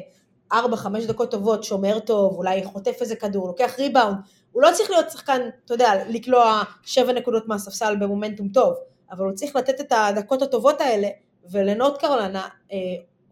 ארבע, 0.52 0.76
חמש 0.76 1.04
דקות 1.04 1.30
טובות, 1.30 1.64
שומר 1.64 1.98
טוב, 1.98 2.36
אולי 2.36 2.64
חוטף 2.64 2.96
איזה 3.00 3.16
כדור, 3.16 3.46
לוקח 3.46 3.74
ריבאונד, 3.78 4.16
הוא 4.52 4.62
לא 4.62 4.68
צריך 4.72 4.90
להיות 4.90 5.10
שחקן, 5.10 5.40
אתה 5.64 5.74
יודע, 5.74 5.92
לקלוע 6.08 6.62
שבע 6.82 7.12
נקודות 7.12 7.48
מהספסל 7.48 7.96
במומנטום 7.96 8.48
טוב, 8.48 8.74
אבל 9.10 9.24
הוא 9.24 9.34
צריך 9.34 9.56
לתת 9.56 9.80
את 9.80 9.92
הדקות 9.92 10.42
הטובות 10.42 10.80
האלה, 10.80 11.08
ולנורד 11.50 11.96
קרולנה, 11.96 12.48
אה, 12.72 12.78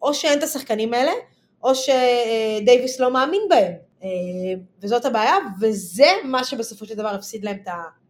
או 0.01 0.13
שאין 0.13 0.37
את 0.39 0.43
השחקנים 0.43 0.93
האלה, 0.93 1.11
או 1.63 1.71
שדייוויס 1.75 2.99
לא 2.99 3.13
מאמין 3.13 3.41
בהם. 3.49 3.73
אה, 4.03 4.09
וזאת 4.81 5.05
הבעיה, 5.05 5.35
וזה 5.61 6.07
מה 6.23 6.43
שבסופו 6.43 6.85
של 6.85 6.95
דבר 6.95 7.07
הפסיד 7.07 7.45
להם 7.45 7.57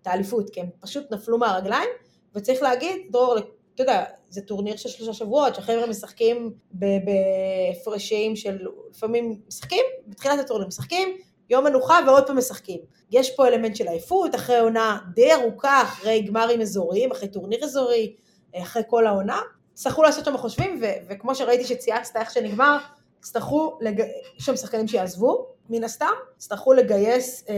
את 0.02 0.08
האליפות, 0.08 0.50
כי 0.50 0.62
הם 0.62 0.68
פשוט 0.80 1.12
נפלו 1.12 1.38
מהרגליים, 1.38 1.90
וצריך 2.36 2.62
להגיד, 2.62 3.02
דרור, 3.12 3.36
אתה 3.76 3.84
יודע, 3.84 4.04
זה 4.30 4.42
טורניר 4.42 4.76
של 4.76 4.90
שלושה 4.90 5.14
שבועות, 5.14 5.56
שהחבר'ה 5.56 5.88
משחקים 5.88 6.54
בהפרשים 6.72 8.36
של, 8.36 8.68
לפעמים 8.92 9.40
משחקים, 9.48 9.86
בתחילת 10.08 10.40
הטורניר 10.40 10.68
משחקים, 10.68 11.18
יום 11.50 11.64
מנוחה 11.64 12.00
ועוד 12.08 12.28
פעם 12.28 12.38
משחקים. 12.38 12.80
יש 13.12 13.36
פה 13.36 13.48
אלמנט 13.48 13.76
של 13.76 13.88
עייפות, 13.88 14.36
אחרי 14.36 14.60
עונה 14.60 15.00
די 15.16 15.34
ארוכה, 15.34 15.82
אחרי 15.82 16.22
גמרים 16.22 16.62
אזוריים, 16.62 17.12
אחרי 17.12 17.28
טורניר 17.28 17.64
אזורי, 17.64 18.16
אחרי 18.56 18.82
כל 18.88 19.08
העונה. 19.08 19.42
יצטרכו 19.74 20.04
לעשות 20.04 20.26
שם 20.26 20.38
חושבים, 20.38 20.82
וכמו 21.10 21.36
שראיתי 21.36 21.66
שצייצת 21.66 22.16
איך 22.16 22.32
שנגמר, 22.32 22.78
יצטרכו, 23.20 23.78
לג... 23.82 24.00
יש 24.38 24.46
שם 24.46 24.56
שחקנים 24.56 24.88
שיעזבו, 24.88 25.48
מן 25.70 25.84
הסתם, 25.84 26.14
יצטרכו 26.38 26.74
לגייס, 26.74 27.46
אה, 27.50 27.56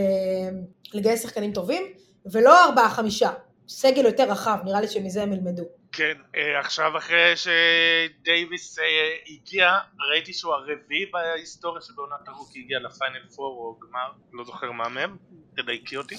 לגייס 0.94 1.22
שחקנים 1.22 1.52
טובים, 1.52 1.82
ולא 2.26 2.64
ארבעה 2.64 2.90
חמישה, 2.90 3.30
סגל 3.68 4.04
יותר 4.06 4.30
רחב, 4.30 4.56
נראה 4.64 4.80
לי 4.80 4.88
שמזה 4.88 5.22
הם 5.22 5.32
ילמדו. 5.32 5.62
כן, 5.96 6.18
אה, 6.36 6.60
עכשיו 6.60 6.96
אחרי 6.96 7.34
שדייוויס 7.36 8.78
אה, 8.78 8.84
הגיע, 9.26 9.78
ראיתי 10.10 10.32
שהוא 10.32 10.54
הרביעי 10.54 11.06
בהיסטוריה 11.06 11.82
שבעונת 11.82 12.28
הרוקי 12.28 12.58
הגיע 12.58 12.78
לפיינל 12.78 13.28
פור 13.36 13.58
או 13.58 13.78
גמר, 13.88 14.12
לא 14.32 14.44
זוכר 14.44 14.72
מה 14.72 14.88
מהם, 14.88 15.16
תדייקי 15.56 15.96
אותי. 15.96 16.14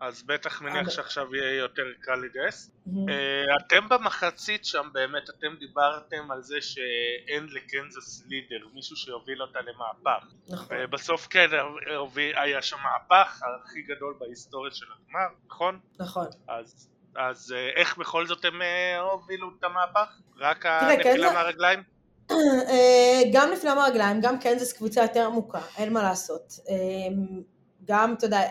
אז 0.00 0.22
בטח 0.22 0.62
מניח 0.62 0.90
שעכשיו 0.90 1.34
יהיה 1.34 1.56
יותר 1.56 1.82
קל 2.00 2.14
לגייס. 2.14 2.70
אה, 3.08 3.56
אתם 3.56 3.88
במחצית 3.88 4.64
שם 4.64 4.88
באמת, 4.92 5.30
אתם 5.30 5.54
דיברתם 5.58 6.30
על 6.30 6.42
זה 6.42 6.60
שאין 6.60 7.46
לקנזס 7.48 8.26
לידר, 8.28 8.66
מישהו 8.74 8.96
שיוביל 8.96 9.42
אותה 9.42 9.58
למהפך. 9.60 10.26
נכון. 10.48 10.76
בסוף 10.90 11.26
כן, 11.26 11.46
היה 12.34 12.62
שם 12.62 12.76
מהפך 12.82 13.40
הכי 13.64 13.82
גדול 13.82 14.14
בהיסטוריה 14.18 14.74
של 14.74 14.86
הגמר, 14.92 15.28
נכון? 15.46 15.80
נכון. 15.98 16.26
אז 16.48 16.90
אז 17.16 17.54
אה, 17.56 17.80
איך 17.80 17.98
בכל 17.98 18.26
זאת 18.26 18.44
הם 18.44 18.62
אה, 18.62 19.00
הובילו 19.00 19.48
את 19.58 19.64
המהפך? 19.64 20.20
רק 20.38 20.66
הנפילה 20.66 21.32
מהרגליים? 21.32 21.82
גם 23.34 23.50
נפילה 23.52 23.74
מהרגליים, 23.74 24.20
גם 24.20 24.38
קנזס 24.38 24.72
קבוצה 24.72 25.02
יותר 25.02 25.26
עמוקה, 25.26 25.60
אין 25.78 25.92
מה 25.92 26.02
לעשות. 26.02 26.54
גם, 27.84 28.14
אתה 28.14 28.26
יודע, 28.26 28.42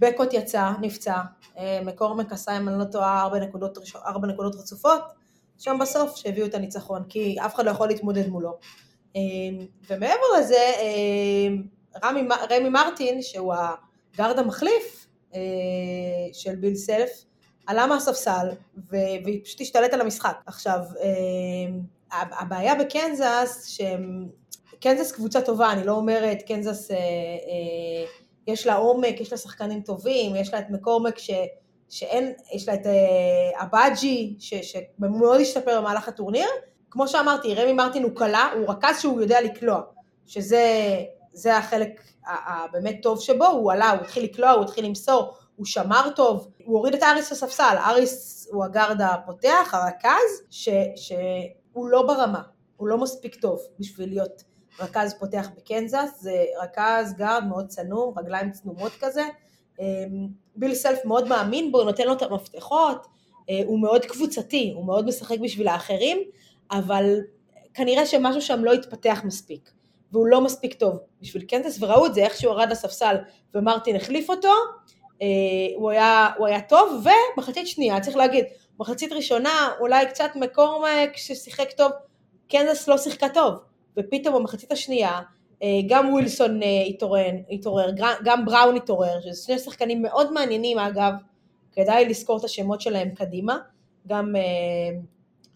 בקוט 0.00 0.32
יצא, 0.32 0.70
נפצע, 0.80 1.20
אה, 1.58 1.80
מקור 1.84 2.14
מקסה, 2.14 2.56
אם 2.58 2.68
אני 2.68 2.78
לא 2.78 2.84
טועה, 2.84 3.22
ארבע 3.22 3.38
נקודות, 3.38 3.78
ארבע 4.06 4.28
נקודות 4.28 4.54
רצופות, 4.54 5.02
שם 5.58 5.78
בסוף 5.80 6.16
שהביאו 6.16 6.46
את 6.46 6.54
הניצחון, 6.54 7.02
כי 7.08 7.36
אף 7.46 7.54
אחד 7.54 7.64
לא 7.64 7.70
יכול 7.70 7.88
להתמודד 7.88 8.28
מולו. 8.28 8.58
אה, 9.16 9.20
ומעבר 9.88 10.38
לזה, 10.38 10.54
אה, 10.56 11.48
רמי, 12.04 12.28
רמי 12.50 12.68
מרטין, 12.68 13.22
שהוא 13.22 13.54
הגארד 13.54 14.38
המחליף 14.38 15.06
של 16.32 16.56
ביל 16.56 16.74
סלף, 16.74 17.10
עלה 17.70 17.86
מהספסל 17.86 18.48
ופשוט 18.76 19.60
השתלט 19.60 19.92
על 19.92 20.00
המשחק. 20.00 20.36
עכשיו, 20.46 20.80
הבעיה 22.12 22.74
בקנזס, 22.74 23.78
שקנזס 24.76 25.12
קבוצה 25.12 25.40
טובה, 25.40 25.72
אני 25.72 25.84
לא 25.84 25.92
אומרת 25.92 26.38
קנזס 26.46 26.88
יש 28.46 28.66
לה 28.66 28.74
עומק, 28.74 29.20
יש 29.20 29.32
לה 29.32 29.38
שחקנים 29.38 29.80
טובים, 29.80 30.36
יש 30.36 30.52
לה 30.52 30.58
את 30.58 30.70
מקורמק 30.70 31.18
ש, 31.18 31.30
שאין, 31.88 32.32
יש 32.54 32.68
לה 32.68 32.74
את 32.74 32.86
אה, 32.86 33.62
אבאג'י, 33.62 34.36
שמאוד 34.38 35.40
השתפר 35.40 35.80
במהלך 35.80 36.08
הטורניר. 36.08 36.48
כמו 36.90 37.08
שאמרתי, 37.08 37.54
רמי 37.54 37.72
מרטין 37.72 38.02
הוא 38.02 38.12
קלה, 38.14 38.50
הוא 38.56 38.68
רכז 38.68 39.00
שהוא 39.00 39.20
יודע 39.20 39.40
לקלוע, 39.40 39.80
שזה 40.26 41.56
החלק 41.56 42.02
הבאמת 42.26 42.98
טוב 43.02 43.20
שבו, 43.20 43.46
הוא 43.46 43.72
עלה, 43.72 43.90
הוא 43.90 44.00
התחיל 44.00 44.24
לקלוע, 44.24 44.50
הוא 44.50 44.64
התחיל 44.64 44.84
למסור, 44.84 45.34
הוא 45.60 45.66
שמר 45.66 46.10
טוב, 46.16 46.48
הוא 46.64 46.76
הוריד 46.76 46.94
את 46.94 47.02
אריס 47.02 47.32
לספסל, 47.32 47.76
אריס 47.86 48.48
הוא 48.52 48.64
הגארד 48.64 49.00
הפותח, 49.00 49.70
הרכז, 49.72 50.42
ש, 50.50 50.68
שהוא 50.96 51.88
לא 51.88 52.02
ברמה, 52.02 52.42
הוא 52.76 52.88
לא 52.88 52.98
מספיק 52.98 53.34
טוב 53.34 53.60
בשביל 53.78 54.08
להיות 54.08 54.44
רכז 54.78 55.14
פותח 55.14 55.48
בקנזס, 55.56 56.20
זה 56.20 56.44
רכז 56.62 57.14
גארד 57.16 57.44
מאוד 57.44 57.66
צנום, 57.66 58.18
רגליים 58.18 58.50
צנומות 58.50 58.92
כזה. 59.00 59.22
אמ, 59.80 59.84
ביל 60.56 60.74
סלף 60.74 61.04
מאוד 61.04 61.28
מאמין 61.28 61.72
בו, 61.72 61.78
הוא 61.78 61.86
נותן 61.86 62.06
לו 62.06 62.12
את 62.12 62.22
המפתחות, 62.22 63.06
אה, 63.50 63.60
הוא 63.66 63.80
מאוד 63.80 64.04
קבוצתי, 64.04 64.72
הוא 64.74 64.86
מאוד 64.86 65.06
משחק 65.06 65.38
בשביל 65.38 65.68
האחרים, 65.68 66.18
אבל 66.70 67.20
כנראה 67.74 68.06
שמשהו 68.06 68.42
שם 68.42 68.64
לא 68.64 68.72
התפתח 68.72 69.20
מספיק, 69.24 69.70
והוא 70.12 70.26
לא 70.26 70.40
מספיק 70.40 70.74
טוב 70.74 70.98
בשביל 71.20 71.42
קנזס, 71.42 71.82
וראו 71.82 72.06
את 72.06 72.14
זה, 72.14 72.20
איך 72.20 72.36
שהוא 72.36 72.52
ירד 72.52 72.68
לספסל 72.70 73.16
ומרטין 73.54 73.96
החליף 73.96 74.30
אותו, 74.30 74.48
אה, 74.48 74.99
הוא 75.76 75.90
היה, 75.90 76.28
הוא 76.36 76.46
היה 76.46 76.60
טוב, 76.60 77.06
ומחצית 77.36 77.68
שנייה, 77.68 78.00
צריך 78.00 78.16
להגיד, 78.16 78.44
מחצית 78.80 79.12
ראשונה 79.12 79.70
אולי 79.80 80.06
קצת 80.06 80.30
מקורמק 80.34 81.16
ששיחק 81.16 81.72
טוב, 81.72 81.92
קנזס 82.48 82.88
לא 82.88 82.98
שיחקה 82.98 83.28
טוב, 83.28 83.54
ופתאום 83.98 84.34
במחצית 84.34 84.72
השנייה 84.72 85.20
אה, 85.62 85.80
גם 85.88 86.12
ווילסון 86.12 86.62
אה, 86.62 86.82
התעורר, 86.88 87.30
התעורר 87.50 87.90
גם 88.24 88.44
בראון 88.44 88.76
התעורר, 88.76 89.20
שזה 89.20 89.42
שני 89.42 89.58
שחקנים 89.58 90.02
מאוד 90.02 90.32
מעניינים 90.32 90.78
אגב, 90.78 91.12
כדאי 91.72 92.08
לזכור 92.08 92.38
את 92.38 92.44
השמות 92.44 92.80
שלהם 92.80 93.10
קדימה, 93.10 93.58
גם 94.06 94.36
אה, 94.36 94.98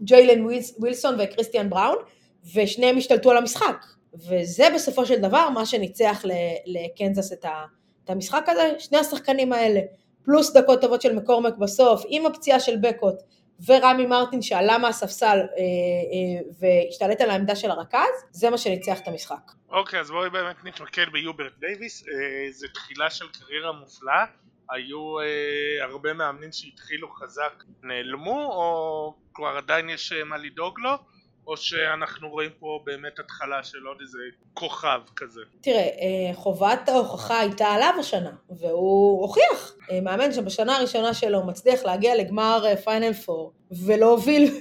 ג'יילן 0.02 0.47
ווילסון 0.78 1.14
וקריסטיאן 1.18 1.71
בראון, 1.71 1.97
ושניהם 2.54 2.97
השתלטו 2.97 3.30
על 3.30 3.37
המשחק, 3.37 3.85
וזה 4.14 4.64
בסופו 4.75 5.06
של 5.06 5.21
דבר 5.21 5.50
מה 5.50 5.66
שניצח 5.66 6.25
לקנזס 6.66 7.33
את 7.33 7.44
המשחק 8.11 8.45
הזה, 8.49 8.75
שני 8.79 8.99
השחקנים 8.99 9.53
האלה, 9.53 9.81
פלוס 10.25 10.57
דקות 10.57 10.81
טובות 10.81 11.03
של 11.03 11.15
מקורמק 11.15 11.57
בסוף, 11.57 12.03
עם 12.09 12.27
הפציעה 12.27 12.61
של 12.61 12.77
בקוט, 12.77 13.15
ורמי 13.67 14.07
מרטין 14.07 14.43
שעלה 14.43 14.79
מהספסל 14.79 15.27
אה, 15.27 15.39
אה, 15.39 16.43
והשתלט 16.61 17.21
על 17.21 17.31
העמדה 17.31 17.57
של 17.57 17.71
הרכז, 17.71 18.25
זה 18.31 18.51
מה 18.51 18.59
שניצח 18.59 19.01
את 19.01 19.09
המשחק. 19.09 19.53
אוקיי, 19.71 20.01
אז 20.01 20.11
בואי 20.11 20.31
באמת 20.31 20.57
נתמקד 20.65 21.05
ביוברט 21.13 21.53
דייוויס, 21.59 22.05
אה, 22.09 22.53
זו 22.53 22.67
תחילה 22.75 23.11
של 23.11 23.25
קריירה 23.29 23.73
מופלאה, 23.73 24.25
היו 24.71 25.21
אה, 25.21 25.85
הרבה 25.85 26.13
מאמנים 26.13 26.53
שהתחילו 26.53 27.09
חזק 27.09 27.65
נעלמו, 27.83 28.45
או 28.53 29.15
כבר 29.35 29.57
עדיין 29.57 29.91
יש 29.91 30.13
אה, 30.13 30.25
מה 30.25 30.37
לדאוג 30.37 30.81
לו? 30.81 30.99
או 31.47 31.57
שאנחנו 31.57 32.31
רואים 32.31 32.51
פה 32.59 32.81
באמת 32.85 33.19
התחלה 33.19 33.63
של 33.63 33.87
עוד 33.87 33.97
איזה 34.01 34.19
כוכב 34.55 35.01
כזה? 35.17 35.41
תראה, 35.61 35.81
אה, 35.81 36.35
חובת 36.35 36.89
ההוכחה 36.89 37.41
הייתה 37.41 37.67
עליו 37.67 37.95
השנה, 38.01 38.33
והוא 38.51 39.23
הוכיח. 39.23 39.77
אה, 39.91 40.01
מאמן 40.01 40.33
שבשנה 40.33 40.77
הראשונה 40.77 41.15
שלו 41.15 41.47
מצליח 41.47 41.85
להגיע 41.85 42.17
לגמר 42.17 42.65
פיינל 42.85 43.05
אה, 43.05 43.15
פור, 43.15 43.53
ולהוביל 43.87 44.51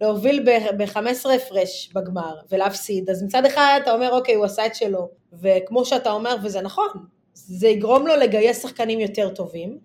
להוביל 0.00 0.44
ב-15 0.78 1.28
הפרש 1.36 1.92
בגמר 1.94 2.34
ולהפסיד, 2.50 3.10
אז 3.10 3.22
מצד 3.22 3.46
אחד 3.46 3.80
אתה 3.82 3.92
אומר 3.92 4.10
אוקיי 4.12 4.34
הוא 4.34 4.44
עשה 4.44 4.66
את 4.66 4.74
שלו, 4.74 5.10
וכמו 5.32 5.84
שאתה 5.84 6.12
אומר 6.12 6.36
וזה 6.42 6.60
נכון, 6.60 6.88
זה 7.34 7.68
יגרום 7.68 8.06
לו 8.06 8.16
לגייס 8.16 8.62
שחקנים 8.62 9.00
יותר 9.00 9.28
טובים 9.28 9.78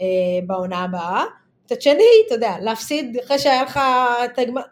אה, 0.00 0.06
בעונה 0.46 0.84
הבאה, 0.84 1.24
מצד 1.64 1.82
שני, 1.82 2.04
אתה 2.26 2.34
יודע, 2.34 2.56
להפסיד 2.60 3.16
אחרי 3.24 3.38
שהיה 3.38 3.62
לך 3.62 3.80
את 4.24 4.38
הגמר, 4.38 4.62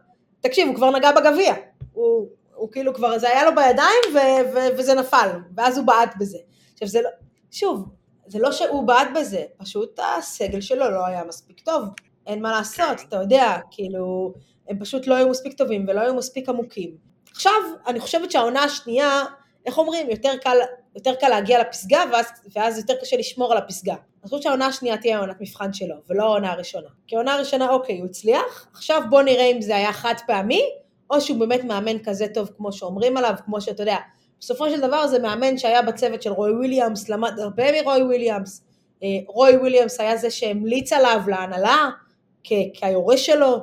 תקשיב, 0.40 0.68
הוא 0.68 0.76
כבר 0.76 0.90
נגע 0.90 1.12
בגביע. 1.12 1.54
הוא, 1.92 2.28
הוא 2.54 2.72
כאילו 2.72 2.94
כבר, 2.94 3.18
זה 3.18 3.28
היה 3.28 3.44
לו 3.44 3.50
בידיים 3.54 4.14
ו, 4.14 4.18
ו, 4.54 4.78
וזה 4.78 4.94
נפל, 4.94 5.28
ואז 5.56 5.78
הוא 5.78 5.86
בעט 5.86 6.14
בזה. 6.18 6.38
עכשיו 6.72 6.88
זה 6.88 7.02
לא, 7.02 7.08
שוב, 7.50 7.88
זה 8.26 8.38
לא 8.38 8.52
שהוא 8.52 8.86
בעט 8.86 9.08
בזה, 9.14 9.44
פשוט 9.56 10.00
הסגל 10.18 10.60
שלו 10.60 10.90
לא 10.90 11.06
היה 11.06 11.24
מספיק 11.24 11.60
טוב, 11.60 11.84
אין 12.26 12.42
מה 12.42 12.52
לעשות, 12.52 13.00
אתה 13.08 13.16
יודע, 13.16 13.56
כאילו, 13.70 14.34
הם 14.68 14.78
פשוט 14.78 15.06
לא 15.06 15.14
היו 15.14 15.28
מספיק 15.28 15.58
טובים 15.58 15.86
ולא 15.88 16.00
היו 16.00 16.14
מספיק 16.14 16.48
עמוקים. 16.48 16.96
עכשיו, 17.30 17.52
אני 17.86 18.00
חושבת 18.00 18.30
שהעונה 18.30 18.64
השנייה, 18.64 19.24
איך 19.66 19.78
אומרים, 19.78 20.10
יותר 20.10 20.36
קל, 20.42 20.56
יותר 20.94 21.14
קל 21.14 21.28
להגיע 21.28 21.60
לפסגה, 21.60 22.02
ואז, 22.12 22.26
ואז 22.56 22.78
יותר 22.78 22.94
קשה 23.00 23.16
לשמור 23.16 23.52
על 23.52 23.58
הפסגה. 23.58 23.92
אני 23.92 24.28
חושבת 24.28 24.42
שהעונה 24.42 24.66
השנייה 24.66 24.96
תהיה 24.96 25.18
עונת 25.18 25.36
מבחן 25.40 25.72
שלו, 25.72 25.94
ולא 26.10 26.24
העונה 26.24 26.52
הראשונה. 26.52 26.88
כי 27.06 27.16
העונה 27.16 27.34
הראשונה, 27.34 27.70
אוקיי, 27.70 27.98
הוא 27.98 28.06
הצליח, 28.06 28.68
עכשיו 28.74 29.02
בוא 29.10 29.22
נראה 29.22 29.44
אם 29.44 29.60
זה 29.60 29.76
היה 29.76 29.92
חד 29.92 30.14
פעמי, 30.26 30.62
או 31.10 31.20
שהוא 31.20 31.38
באמת 31.38 31.64
מאמן 31.64 31.98
כזה 32.04 32.26
טוב 32.34 32.50
כמו 32.56 32.72
שאומרים 32.72 33.16
עליו, 33.16 33.34
כמו 33.44 33.60
שאתה 33.60 33.82
יודע, 33.82 33.96
בסופו 34.40 34.70
של 34.70 34.80
דבר 34.80 35.06
זה 35.06 35.18
מאמן 35.18 35.58
שהיה 35.58 35.82
בצוות 35.82 36.22
של 36.22 36.32
רוי 36.32 36.52
וויליאמס, 36.52 37.08
למד 37.08 37.38
הרבה 37.38 37.82
מרוי 37.82 38.02
וויליאמס. 38.02 38.64
אה, 39.02 39.08
רוי 39.26 39.56
וויליאמס 39.56 40.00
היה 40.00 40.16
זה 40.16 40.30
שהמליץ 40.30 40.92
עליו 40.92 41.20
להנהלה 41.26 41.90
כיורש 42.74 43.26
שלו. 43.26 43.56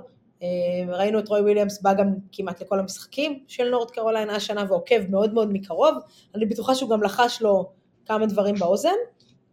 אה, 0.44 0.48
ראינו 0.88 1.20
את 1.20 1.28
רוי 1.28 1.42
וויליאמס 1.42 1.82
בא 1.82 1.94
גם 1.94 2.14
כמעט 2.32 2.62
לכל 2.62 2.80
המשחקים 2.80 3.44
של 3.48 3.70
נורד 3.70 3.92
קרוליינה 3.92 4.36
השנה 4.36 4.66
ועוקב 4.70 5.10
מאוד 5.10 5.34
מאוד 5.34 5.52
מקרוב. 5.52 5.96
אני 6.36 6.46
בטוחה 6.46 6.76
שהוא 6.76 6.90
גם 6.90 7.04
לחש 7.04 7.42
לו 7.42 7.70
כמה 8.06 8.26
דברים 8.26 8.56
באוזן. 8.56 8.90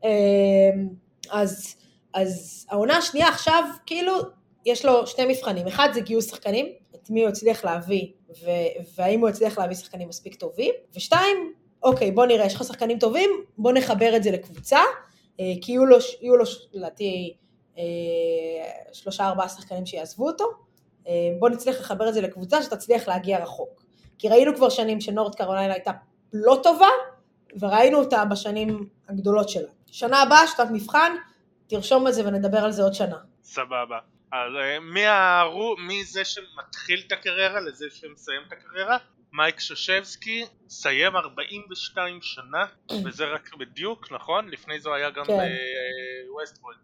אה, 0.04 0.10
אז, 1.30 1.76
אז 2.14 2.66
העונה 2.70 2.96
השנייה 2.96 3.28
עכשיו, 3.28 3.64
כאילו, 3.86 4.12
יש 4.66 4.84
לו 4.84 5.06
שני 5.06 5.24
מבחנים. 5.28 5.66
אחד 5.66 5.88
זה 5.94 6.00
גיוס 6.00 6.30
שחקנים, 6.30 6.66
את 6.94 7.10
מי 7.10 7.20
הוא 7.20 7.28
הצליח 7.28 7.64
להביא, 7.64 8.06
ו- 8.44 8.84
והאם 8.96 9.20
הוא 9.20 9.28
הצליח 9.28 9.58
להביא 9.58 9.76
שחקנים 9.76 10.08
מספיק 10.08 10.34
טובים. 10.34 10.74
ושתיים, 10.94 11.52
אוקיי, 11.82 12.10
בוא 12.10 12.26
נראה, 12.26 12.46
יש 12.46 12.54
לך 12.54 12.64
שחקנים 12.64 12.98
טובים, 12.98 13.30
בוא 13.58 13.72
נחבר 13.72 14.16
את 14.16 14.22
זה 14.22 14.30
לקבוצה, 14.30 14.78
אה, 15.40 15.52
כי 15.60 15.72
יהיו 15.72 16.36
לו, 16.36 16.44
לדעתי, 16.72 17.36
שלושה 18.92 19.28
ארבעה 19.28 19.48
שחקנים 19.48 19.86
שיעזבו 19.86 20.26
אותו. 20.26 20.44
אה, 21.08 21.12
בוא 21.38 21.48
נצליח 21.48 21.80
לחבר 21.80 22.08
את 22.08 22.14
זה 22.14 22.20
לקבוצה 22.20 22.62
שתצליח 22.62 23.08
להגיע 23.08 23.42
רחוק. 23.42 23.82
כי 24.18 24.28
ראינו 24.28 24.56
כבר 24.56 24.68
שנים 24.68 25.00
שנורד 25.00 25.34
קרוליינה 25.34 25.72
הייתה 25.74 25.90
לא 26.32 26.60
טובה, 26.62 26.88
וראינו 27.60 27.98
אותה 27.98 28.24
בשנים 28.24 28.88
הגדולות 29.08 29.48
שלה. 29.48 29.68
שנה 29.86 30.22
הבאה, 30.22 30.46
שנת 30.46 30.68
מבחן, 30.72 31.16
תרשום 31.66 32.08
את 32.08 32.14
זה 32.14 32.26
ונדבר 32.26 32.58
על 32.58 32.72
זה 32.72 32.82
עוד 32.82 32.94
שנה. 32.94 33.16
סבבה. 33.42 33.98
אז 34.32 34.52
אה, 34.60 34.80
מהרו, 34.80 35.76
מזה 35.78 36.24
שמתחיל 36.24 37.02
את 37.06 37.12
הקריירה 37.12 37.60
לזה 37.60 37.86
שמסיים 37.90 38.40
את 38.48 38.52
הקריירה, 38.52 38.98
מייק 39.36 39.60
שושבסקי 39.60 40.44
סיים 40.68 41.16
42 41.16 42.22
שנה, 42.22 42.66
וזה 43.04 43.24
רק 43.24 43.54
בדיוק, 43.54 44.12
נכון? 44.12 44.48
לפני 44.48 44.80
זה 44.80 44.94
היה 44.94 45.10
גם 45.10 45.24
כן. 45.24 45.32
בווסט 46.28 46.50
פוינט. 46.50 46.76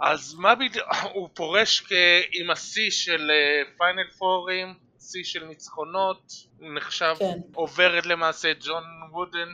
אז 0.00 0.34
מה 0.34 0.54
בדיוק, 0.54 0.86
הוא 1.14 1.28
פורש 1.34 1.92
עם 2.32 2.50
השיא 2.50 2.90
של 2.90 3.30
פיינל 3.78 4.10
פורים, 4.18 4.74
שיא 5.00 5.24
של 5.24 5.44
ניצחונות, 5.44 6.32
נחשב, 6.60 7.14
כן. 7.18 7.38
עוברת 7.54 8.06
למעשה 8.06 8.52
ג'ון 8.60 8.84
וודן 9.12 9.48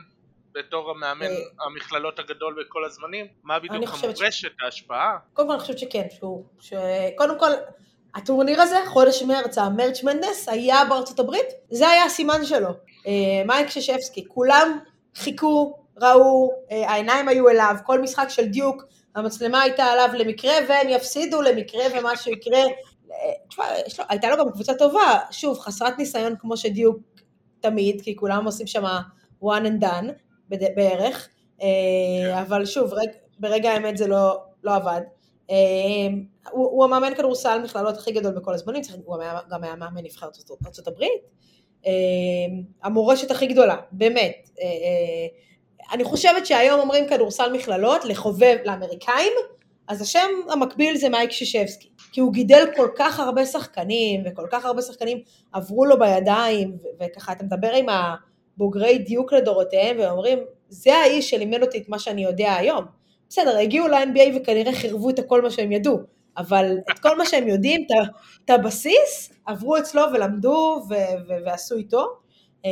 בתור 0.51 0.91
המאמן 0.91 1.25
אה, 1.25 1.65
המכללות 1.65 2.19
הגדול 2.19 2.63
בכל 2.63 2.85
הזמנים, 2.85 3.27
מה 3.43 3.59
בדיוק 3.59 3.89
המורשת, 3.93 4.51
ההשפעה? 4.61 5.17
קודם 5.33 5.47
כל 5.47 5.53
אני 5.53 5.61
חושבת 5.61 5.79
שכן, 5.79 6.07
שהוא, 6.09 6.45
שקודם 6.59 7.39
כל, 7.39 7.51
הטורניר 8.15 8.61
הזה, 8.61 8.77
חודש 8.87 9.23
מרץ, 9.23 9.57
המרץ' 9.57 10.03
מנדס, 10.03 10.49
היה 10.49 10.85
בארצות 10.89 11.19
הברית, 11.19 11.47
זה 11.71 11.89
היה 11.89 12.03
הסימן 12.03 12.45
שלו. 12.45 12.69
אה, 13.07 13.41
מייק 13.45 13.69
ששפסקי, 13.69 14.25
כולם 14.27 14.79
חיכו, 15.15 15.77
ראו, 16.01 16.51
אה, 16.71 16.89
העיניים 16.89 17.27
היו 17.27 17.49
אליו, 17.49 17.75
כל 17.85 18.01
משחק 18.01 18.29
של 18.29 18.45
דיוק, 18.45 18.83
המצלמה 19.15 19.61
הייתה 19.61 19.83
עליו 19.85 20.09
למקרה 20.13 20.53
והם 20.69 20.89
יפסידו 20.89 21.41
למקרה 21.41 21.83
ומשהו 21.93 22.31
יקרה. 22.31 22.59
אה, 22.59 22.67
תשמע, 23.49 23.65
לו- 23.99 24.05
הייתה 24.09 24.29
לו 24.29 24.37
גם 24.37 24.51
קבוצה 24.51 24.73
טובה, 24.73 25.19
שוב, 25.31 25.59
חסרת 25.59 25.97
ניסיון 25.97 26.35
כמו 26.39 26.57
שדיוק 26.57 26.97
תמיד, 27.59 28.01
כי 28.01 28.15
כולם 28.15 28.45
עושים 28.45 28.67
שם 28.67 28.83
one 29.43 29.65
and 29.65 29.83
done 29.83 30.05
בערך, 30.49 31.27
אבל 32.41 32.65
שוב, 32.65 32.93
רג, 32.93 33.09
ברגע 33.39 33.71
האמת 33.71 33.97
זה 33.97 34.07
לא, 34.07 34.41
לא 34.63 34.75
עבד. 34.75 35.01
אה, 35.51 35.55
הוא, 36.51 36.65
הוא 36.65 36.85
המאמן 36.85 37.15
כדורסל 37.15 37.61
מכללות 37.63 37.97
הכי 37.97 38.11
גדול 38.11 38.31
בכל 38.31 38.53
הזמנים, 38.53 38.81
הוא 39.05 39.17
גם 39.51 39.63
היה 39.63 39.75
מאמן 39.75 40.03
נבחרת 40.03 40.37
הברית. 40.87 41.37
אה, 41.87 41.91
המורשת 42.83 43.31
הכי 43.31 43.47
גדולה, 43.47 43.75
באמת. 43.91 44.49
אה, 44.61 44.65
אה, 44.65 45.27
אני 45.93 46.03
חושבת 46.03 46.45
שהיום 46.45 46.79
אומרים 46.79 47.07
כדורסל 47.07 47.53
מכללות 47.53 48.05
לחובב 48.05 48.57
לאמריקאים, 48.65 49.33
אז 49.87 50.01
השם 50.01 50.27
המקביל 50.49 50.97
זה 50.97 51.09
מייק 51.09 51.31
שישבסקי, 51.31 51.89
כי 52.11 52.21
הוא 52.21 52.33
גידל 52.33 52.65
כל 52.75 52.89
כך 52.95 53.19
הרבה 53.19 53.45
שחקנים, 53.45 54.23
וכל 54.25 54.47
כך 54.51 54.65
הרבה 54.65 54.81
שחקנים 54.81 55.21
עברו 55.51 55.85
לו 55.85 55.99
בידיים, 55.99 56.77
וככה 56.99 57.31
אתה 57.31 57.43
מדבר 57.43 57.71
עם 57.71 57.85
הבוגרי 57.89 58.97
דיוק 58.97 59.33
לדורותיהם, 59.33 59.97
ואומרים, 59.99 60.39
זה 60.69 60.95
האיש 60.95 61.29
שלימד 61.29 61.61
אותי 61.61 61.77
את 61.77 61.89
מה 61.89 61.99
שאני 61.99 62.23
יודע 62.23 62.53
היום. 62.53 62.85
בסדר, 63.29 63.57
הגיעו 63.57 63.87
ל-NBA 63.87 64.35
וכנראה 64.35 64.73
חירבו 64.73 65.09
את 65.09 65.19
הכל 65.19 65.41
מה 65.41 65.49
שהם 65.49 65.71
ידעו, 65.71 65.99
אבל 66.37 66.77
את 66.91 66.99
כל 66.99 67.17
מה 67.17 67.25
שהם 67.25 67.47
יודעים, 67.47 67.87
את 68.45 68.49
הבסיס, 68.49 69.33
עברו 69.45 69.77
אצלו 69.77 70.01
ולמדו 70.13 70.83
ו- 70.89 70.93
ו- 71.27 71.45
ועשו 71.45 71.75
איתו. 71.75 72.07
אה, 72.65 72.69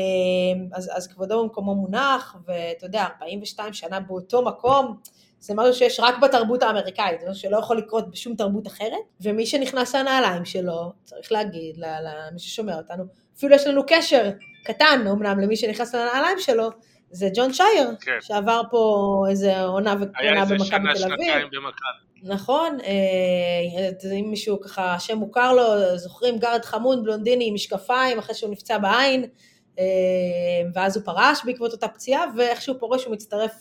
אז, 0.74 0.91
אז 0.94 1.08
כבודו 1.08 1.44
במקומו 1.44 1.76
מונח, 1.76 2.36
ואתה 2.48 2.86
יודע, 2.86 3.06
42 3.22 3.74
שנה 3.74 4.00
באותו 4.00 4.46
מקום, 4.46 4.98
זה 5.39 5.54
משהו 5.56 5.74
שיש 5.74 6.00
רק 6.00 6.15
בתרבות 6.22 6.63
האמריקאית, 6.63 7.22
זה 7.22 7.30
משהו 7.30 7.41
שלא 7.41 7.58
יכול 7.58 7.78
לקרות 7.78 8.12
בשום 8.12 8.36
תרבות 8.36 8.68
אחרת, 8.68 8.91
ומי 9.22 9.46
שנכנס 9.46 9.96
לנעליים 9.96 10.46
שלו, 10.46 10.91
צריך 11.04 11.32
להגיד 11.32 11.78
למי 11.78 12.39
ששומע 12.39 12.78
אותנו, 12.78 13.04
אפילו 13.38 13.56
יש 13.56 13.68
לנו 13.68 13.82
קשר 13.88 14.32
קטן 14.63 15.06
אמנם 15.12 15.39
למי 15.39 15.56
שנכנס 15.56 15.96
לנעליים 15.96 16.39
שלו, 16.39 16.70
זה 17.12 17.30
ג'ון 17.36 17.54
שייר, 17.54 17.89
כן. 18.02 18.18
שעבר 18.22 18.62
פה 18.72 19.26
איזה 19.30 19.62
עונה 19.62 19.96
היה 20.18 20.41
איזה 20.41 20.56
במכבי 20.56 20.68
שנה, 20.68 20.94
תל 20.94 21.04
אביב. 21.04 21.18
שנתיים 21.18 21.48
במכבי. 21.52 22.06
נכון, 22.24 22.78
אה, 22.84 24.12
אם 24.20 24.26
מישהו 24.30 24.62
ככה, 24.62 24.96
שם 25.00 25.18
מוכר 25.18 25.54
לו, 25.54 25.98
זוכרים 25.98 26.38
גארד 26.38 26.65
חמוד, 26.65 27.04
בלונדיני 27.04 27.48
עם 27.48 27.54
משקפיים, 27.54 28.20
אחרי 28.20 28.36
שהוא 28.36 28.52
נפצע 28.52 28.78
בעין, 28.78 29.26
אה, 29.80 29.84
ואז 30.74 30.98
הוא 30.98 31.06
פרש 31.06 31.41
בעקבות 31.46 31.72
אותה 31.72 31.88
פציעה, 31.88 32.26
ואיך 32.38 32.62
שהוא 32.62 32.76
פורש 32.80 33.06
הוא 33.06 33.13
מצטרף 33.13 33.52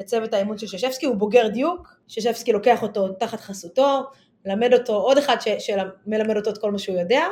לצוות 0.00 0.34
האימון 0.34 0.58
של 0.58 0.66
ששבסקי, 0.66 1.06
הוא 1.06 1.16
בוגר 1.16 1.48
דיוק, 1.48 1.94
ששבסקי 2.08 2.52
לוקח 2.52 2.82
אותו 2.82 3.08
תחת 3.08 3.40
חסותו, 3.40 4.02
מלמד 4.46 4.72
אותו, 4.72 4.96
עוד 4.96 5.18
אחד 5.18 5.36
שמלמד 5.58 6.36
אותו 6.36 6.50
את 6.50 6.58
כל 6.58 6.70
מה 6.70 6.78
שהוא 6.78 6.98
יודע, 6.98 7.26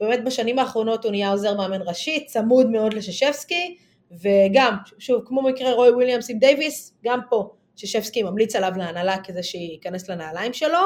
באמת 0.00 0.24
בשנים 0.24 0.58
האחרונות 0.58 1.04
הוא 1.04 1.10
נהיה 1.10 1.30
עוזר 1.30 1.56
מאמן 1.56 1.82
ראשי, 1.82 2.24
צמוד 2.26 2.70
מאוד 2.70 2.94
לששבסקי, 2.94 3.76
וגם, 4.20 4.76
שוב, 4.98 5.22
כמו 5.26 5.42
מקרה 5.42 5.72
רוי 5.72 5.90
וויליאמס 5.90 6.30
עם 6.30 6.38
דייוויס, 6.38 6.94
גם 7.04 7.20
פה 7.30 7.50
ששבסקי 7.76 8.22
ממליץ 8.22 8.56
עליו 8.56 8.72
להנהלה 8.76 9.18
כדי 9.24 9.42
שייכנס 9.42 10.10
לנעליים 10.10 10.52
שלו. 10.52 10.78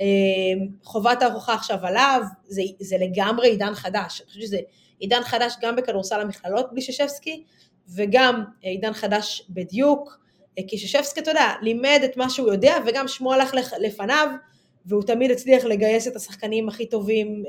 אה, 0.00 0.06
חובת 0.82 1.22
ההוכחה 1.22 1.54
עכשיו 1.54 1.78
עליו, 1.82 2.22
זה, 2.44 2.62
זה 2.80 2.96
לגמרי 2.98 3.48
עידן 3.48 3.74
חדש. 3.74 4.20
אני 4.20 4.28
חושבת 4.28 4.42
שזה 4.42 4.58
עידן 4.98 5.22
חדש 5.22 5.54
גם 5.62 5.76
בכדורסל 5.76 6.20
המכללות 6.20 6.66
בלי 6.72 6.82
ששבסקי, 6.82 7.44
וגם 7.94 8.44
אה, 8.64 8.70
עידן 8.70 8.92
חדש 8.92 9.46
בדיוק, 9.50 10.18
אה, 10.58 10.62
כי 10.68 10.78
ששבסקי, 10.78 11.20
אתה 11.20 11.30
יודע, 11.30 11.52
לימד 11.62 12.00
את 12.04 12.16
מה 12.16 12.30
שהוא 12.30 12.52
יודע, 12.52 12.76
וגם 12.86 13.08
שמו 13.08 13.32
הלך 13.32 13.54
לפ- 13.54 13.78
לפניו, 13.80 14.28
והוא 14.86 15.02
תמיד 15.02 15.30
הצליח 15.30 15.64
לגייס 15.64 16.08
את 16.08 16.16
השחקנים 16.16 16.68
הכי 16.68 16.86
טובים, 16.86 17.44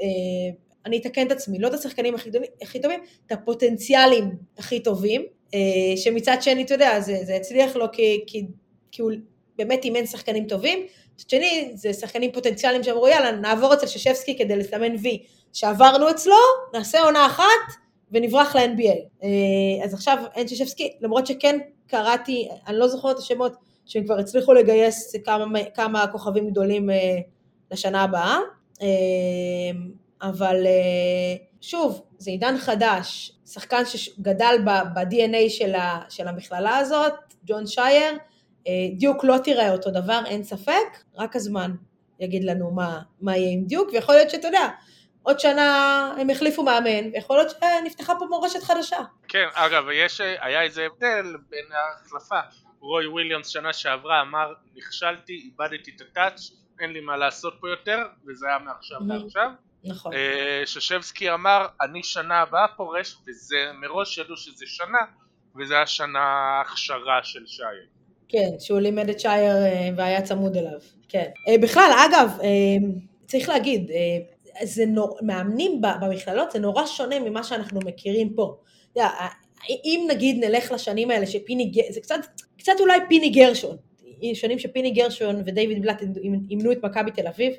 אני 0.86 0.98
אתקן 0.98 1.28
את 1.28 1.32
עצמי, 1.32 1.60
לא 1.60 1.68
את 1.68 1.74
השחקנים 1.74 2.16
הכי 2.16 2.32
טובים, 2.32 2.50
הכי 2.62 2.82
טובים 2.82 3.00
את 3.28 3.32
הפוטנציאלים 3.32 4.32
הכי 4.58 4.80
טובים, 4.80 5.26
אה, 5.54 5.60
שמצד 5.96 6.38
שני, 6.42 6.64
אתה 6.64 6.74
יודע, 6.74 7.00
זה, 7.00 7.18
זה 7.24 7.36
הצליח 7.36 7.76
לו 7.76 7.86
כי, 7.92 8.24
כי, 8.28 8.46
כי 8.92 9.02
הוא 9.02 9.12
באמת 9.58 9.84
אימן 9.84 10.06
שחקנים 10.06 10.46
טובים, 10.46 10.80
מצד 11.16 11.30
שני, 11.30 11.72
זה 11.74 11.94
שחקנים 11.94 12.32
פוטנציאליים 12.32 12.84
שאמרו, 12.84 13.08
יאללה, 13.08 13.32
נעבור 13.32 13.74
אצל 13.74 13.88
ששבסקי 13.88 14.38
כדי 14.38 14.56
לסמן 14.56 14.96
וי. 15.02 15.24
שעברנו 15.54 16.10
אצלו, 16.10 16.36
נעשה 16.74 17.02
עונה 17.02 17.26
אחת 17.26 17.74
ונברח 18.12 18.56
ל-NBA. 18.56 19.24
אה, 19.24 19.86
אז 19.86 19.94
עכשיו 19.94 20.18
אין 20.36 20.48
ששבסקי, 20.48 20.98
למרות 21.02 21.28
שכן 21.28 21.60
קראתי, 21.88 22.50
אני 22.68 22.78
לא 22.78 22.88
זוכרת 22.88 23.16
את 23.16 23.20
השמות, 23.22 23.54
שהם 23.86 24.04
כבר 24.04 24.20
הצליחו 24.20 24.54
לגייס 24.54 25.16
כמה, 25.26 25.60
כמה 25.74 26.08
כוכבים 26.08 26.50
גדולים 26.50 26.90
אה, 26.90 27.18
לשנה 27.72 28.04
הבאה. 28.04 28.38
אבל 30.22 30.66
אה, 30.66 31.46
שוב, 31.62 32.06
זה 32.18 32.32
עידן 32.32 32.58
חדש, 32.58 33.32
שחקן 33.46 33.86
שגדל 33.86 34.56
ב-DNA 34.66 35.50
של, 35.50 35.76
ה, 35.76 36.02
של 36.10 36.28
המכללה 36.28 36.78
הזאת, 36.78 37.14
ג'ון 37.46 37.68
שייר, 37.68 38.18
אה, 38.68 38.74
דיוק 38.98 39.24
לא 39.24 39.38
תראה 39.44 39.72
אותו 39.72 39.92
דבר, 39.92 40.22
אין 40.26 40.44
ספק, 40.44 41.04
רק 41.16 41.36
הזמן 41.36 41.72
יגיד 42.20 42.44
לנו 42.44 42.72
מה, 42.72 43.02
מה 43.22 43.38
יהיה 43.38 43.54
עם 43.54 43.66
דיוק, 43.66 43.90
ויכול 43.94 44.16
להיות 44.16 44.30
שאתה 44.30 44.48
יודע, 44.48 44.70
עוד 45.24 45.40
שנה 45.40 46.14
הם 46.18 46.30
החליפו 46.30 46.64
מאמן, 46.64 47.12
ויכול 47.14 47.38
להיות 47.38 47.50
שנפתחה 47.50 48.14
פה 48.20 48.26
מורשת 48.26 48.64
חדשה. 48.64 49.00
כן, 49.28 49.48
אגב, 49.54 49.84
יש, 49.94 50.22
היה 50.22 50.62
איזה 50.62 50.86
הבדל 50.86 51.36
בין 51.50 51.66
ההחלפה. 51.72 52.40
רוי 52.80 53.08
וויליאמס 53.08 53.48
שנה 53.48 53.74
שעברה 53.74 54.22
אמר, 54.22 54.54
נכשלתי, 54.76 55.34
איבדתי 55.34 55.92
את 55.96 56.02
הטאץ', 56.02 56.52
אין 56.80 56.94
לי 56.94 57.02
מה 57.02 57.18
לעשות 57.18 57.54
פה 57.60 57.70
יותר, 57.70 57.98
וזה 58.28 58.48
היה 58.48 58.60
מעכשיו. 58.60 59.00
לעכשיו. 59.08 59.52
נכון. 59.84 60.14
אה, 60.14 60.62
שושבסקי 60.66 61.32
אמר, 61.32 61.66
אני 61.82 62.04
שנה 62.04 62.42
הבאה 62.42 62.68
פורש, 62.78 63.16
וזה 63.28 63.56
מראש 63.82 64.18
ידעו 64.18 64.38
שזה 64.38 64.66
שנה, 64.68 65.00
וזה 65.60 65.82
השנה 65.82 66.20
ההכשרה 66.20 67.20
של 67.24 67.48
שייר. 67.48 67.88
כן, 68.30 68.50
שהוא 68.60 68.80
לימד 68.80 69.10
את 69.10 69.20
שייר 69.20 69.56
אה, 69.56 69.90
והיה 69.98 70.22
צמוד 70.22 70.58
אליו, 70.58 70.80
כן. 71.10 71.30
אה, 71.48 71.56
בכלל, 71.62 71.92
אגב, 72.06 72.38
צריך 73.26 73.50
להגיד, 73.50 73.92
זה 74.64 74.86
נור... 74.86 75.18
מאמנים 75.22 75.82
במכללות 76.02 76.52
זה 76.52 76.60
נורא 76.60 76.86
שונה 76.86 77.20
ממה 77.20 77.44
שאנחנו 77.44 77.80
מכירים 77.86 78.34
פה. 78.34 78.58
אם 79.70 80.08
נגיד 80.10 80.46
נלך 80.46 80.72
לשנים 80.72 81.12
האלה 81.12 81.26
שפיני, 81.26 81.72
זה 81.90 82.02
קצת, 82.02 82.20
קצת 82.58 82.74
אולי 82.80 83.00
פיני 83.10 83.30
גרשון, 83.30 83.78
שנים 84.34 84.60
שפיני 84.60 84.92
גרשון 84.92 85.44
ודייוויד 85.46 85.82
בלאט 85.82 86.02
אימנו 86.50 86.72
את 86.72 86.84
מכבי 86.84 87.12
תל 87.12 87.28
אביב, 87.28 87.54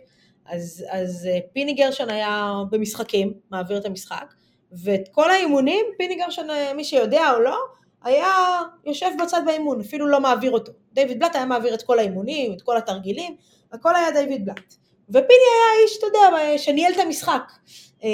אז, 0.47 0.85
אז 0.91 1.29
אה, 1.31 1.39
פיני 1.53 1.73
גרשון 1.73 2.11
היה 2.11 2.55
במשחקים, 2.71 3.33
מעביר 3.51 3.79
את 3.79 3.87
המשחק, 3.87 4.35
ואת 4.73 5.09
כל 5.11 5.31
האימונים, 5.31 5.87
פיני 5.99 6.15
גרשון, 6.15 6.51
אה, 6.51 6.75
מי 6.75 6.85
שיודע 6.85 7.33
או 7.35 7.41
לא, 7.41 7.57
היה 8.05 8.61
יושב 8.87 9.11
בצד 9.23 9.43
באימון, 9.47 9.81
אפילו 9.81 10.07
לא 10.07 10.21
מעביר 10.21 10.51
אותו. 10.51 10.73
דיוויד 10.93 11.19
בלאט 11.19 11.37
היה 11.37 11.45
מעביר 11.45 11.75
את 11.75 11.83
כל 11.83 11.99
האימונים, 11.99 12.53
את 12.53 12.63
כל 12.63 12.77
התרגילים, 12.77 13.37
הכל 13.73 13.97
היה 13.97 14.11
דיוויד 14.11 14.45
בלאט. 14.45 14.75
ופיני 15.09 15.25
היה 15.27 15.83
איש, 15.83 15.99
אתה 15.99 16.07
יודע, 16.07 16.59
שניהל 16.59 16.93
את 16.93 16.99
המשחק. 16.99 17.53
אה, 18.05 18.09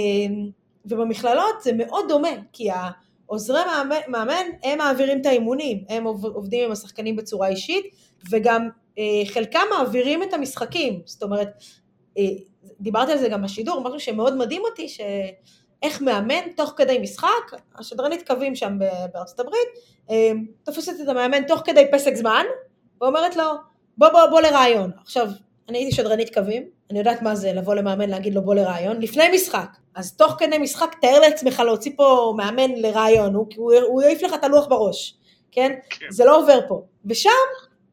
ובמכללות 0.84 1.62
זה 1.62 1.72
מאוד 1.72 2.04
דומה, 2.08 2.28
כי 2.52 2.68
העוזרי 2.70 3.60
מאמן, 4.08 4.44
הם 4.62 4.78
מעבירים 4.78 5.20
את 5.20 5.26
האימונים, 5.26 5.84
הם 5.88 6.04
עובדים 6.04 6.64
עם 6.64 6.72
השחקנים 6.72 7.16
בצורה 7.16 7.48
אישית, 7.48 7.84
וגם 8.30 8.68
חלקם 9.32 9.60
מעבירים 9.70 10.22
את 10.22 10.32
המשחקים. 10.32 11.00
זאת 11.04 11.22
אומרת, 11.22 11.48
דיברתי 12.80 13.12
על 13.12 13.18
זה 13.18 13.28
גם 13.28 13.42
בשידור, 13.42 13.80
משהו 13.80 14.00
שמאוד 14.00 14.36
מדהים 14.36 14.62
אותי, 14.64 14.88
שאיך 14.88 16.02
מאמן 16.02 16.52
תוך 16.56 16.72
כדי 16.76 16.98
משחק, 16.98 17.60
השדרנית 17.78 18.26
קווים 18.26 18.54
שם 18.54 18.78
בארצות 19.12 19.40
הברית, 19.40 19.68
אה, 20.10 20.32
תופסת 20.64 20.92
את 21.02 21.08
המאמן 21.08 21.42
תוך 21.46 21.60
כדי 21.64 21.84
פסק 21.92 22.14
זמן, 22.14 22.44
ואומרת 23.00 23.36
לו, 23.36 23.44
בוא 23.98 24.08
בוא 24.08 24.26
בוא 24.26 24.40
לרעיון. 24.40 24.90
עכשיו, 25.02 25.28
אני 25.68 25.78
הייתי 25.78 25.96
שדרנית 25.96 26.34
קווים, 26.34 26.62
אני 26.90 26.98
יודעת 26.98 27.22
מה 27.22 27.34
זה 27.34 27.52
לבוא 27.52 27.74
למאמן 27.74 28.10
להגיד 28.10 28.34
לו 28.34 28.42
בוא 28.42 28.54
לרעיון, 28.54 29.00
לפני 29.00 29.24
משחק. 29.34 29.68
אז 29.94 30.16
תוך 30.16 30.34
כדי 30.38 30.58
משחק, 30.58 30.96
תאר 31.00 31.20
לעצמך 31.20 31.60
להוציא 31.60 31.92
פה 31.96 32.34
מאמן 32.36 32.70
לרעיון, 32.70 33.34
הוא, 33.34 33.46
הוא, 33.56 33.72
הוא 33.74 34.02
יעיף 34.02 34.22
לך 34.22 34.34
את 34.34 34.44
הלוח 34.44 34.66
בראש, 34.66 35.14
כן? 35.52 35.72
כן? 35.90 36.06
זה 36.10 36.24
לא 36.24 36.38
עובר 36.38 36.60
פה. 36.68 36.82
ושם 37.06 37.30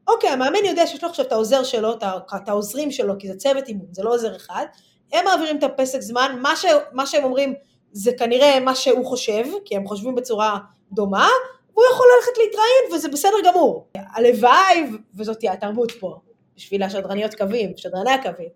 אוקיי, 0.08 0.30
המאמן 0.30 0.64
יודע 0.64 0.86
שיש 0.86 1.02
לו 1.02 1.08
עכשיו 1.08 1.24
את 1.24 1.32
העוזר 1.32 1.64
שלו, 1.64 1.94
את 2.36 2.48
העוזרים 2.48 2.90
שלו, 2.90 3.14
כי 3.18 3.28
זה 3.28 3.36
צוות 3.36 3.68
אימון, 3.68 3.86
זה 3.90 4.02
לא 4.02 4.14
עוזר 4.14 4.36
אחד, 4.36 4.66
הם 5.12 5.24
מעבירים 5.24 5.58
את 5.58 5.62
הפסק 5.62 6.00
זמן, 6.00 6.38
מה, 6.42 6.56
ש, 6.56 6.64
מה 6.92 7.06
שהם 7.06 7.24
אומרים 7.24 7.54
זה 7.92 8.10
כנראה 8.18 8.60
מה 8.60 8.74
שהוא 8.74 9.06
חושב, 9.06 9.44
כי 9.64 9.76
הם 9.76 9.86
חושבים 9.86 10.14
בצורה 10.14 10.58
דומה, 10.92 11.28
והוא 11.72 11.84
יכול 11.92 12.06
ללכת 12.16 12.38
להתראיין 12.38 12.94
וזה 12.94 13.08
בסדר 13.08 13.36
גמור. 13.44 13.88
הלוואי, 13.94 14.84
וזאת 15.16 15.38
תהיה 15.38 15.52
התרבות 15.52 15.92
פה, 15.92 16.20
בשביל 16.56 16.82
השדרניות 16.82 17.34
קווים, 17.34 17.72
שדרני 17.76 18.10
הקווים, 18.10 18.48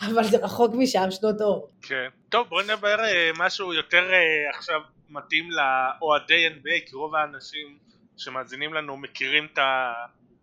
אבל 0.00 0.24
זה 0.24 0.36
רחוק 0.36 0.74
משם 0.74 1.10
שנות 1.10 1.40
אור. 1.40 1.68
כן. 1.82 2.08
טוב, 2.28 2.48
בואי 2.48 2.64
נדבר 2.64 3.00
אה, 3.04 3.30
משהו 3.38 3.74
יותר 3.74 4.12
אה, 4.12 4.50
עכשיו 4.56 4.80
מתאים 5.10 5.48
לאוהדי 5.50 6.48
NBA, 6.48 6.90
כי 6.90 6.96
רוב 6.96 7.14
האנשים 7.14 7.78
שמאזינים 8.16 8.74
לנו 8.74 8.96
מכירים 8.96 9.46
את 9.52 9.58
ה... 9.58 9.92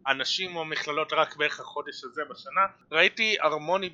אנשים 0.07 0.55
או 0.55 0.65
מכללות 0.65 1.13
רק 1.13 1.35
בערך 1.35 1.59
החודש 1.59 2.03
הזה 2.03 2.21
בשנה 2.29 2.61
ראיטי 2.91 3.35
ארמוני 3.41 3.89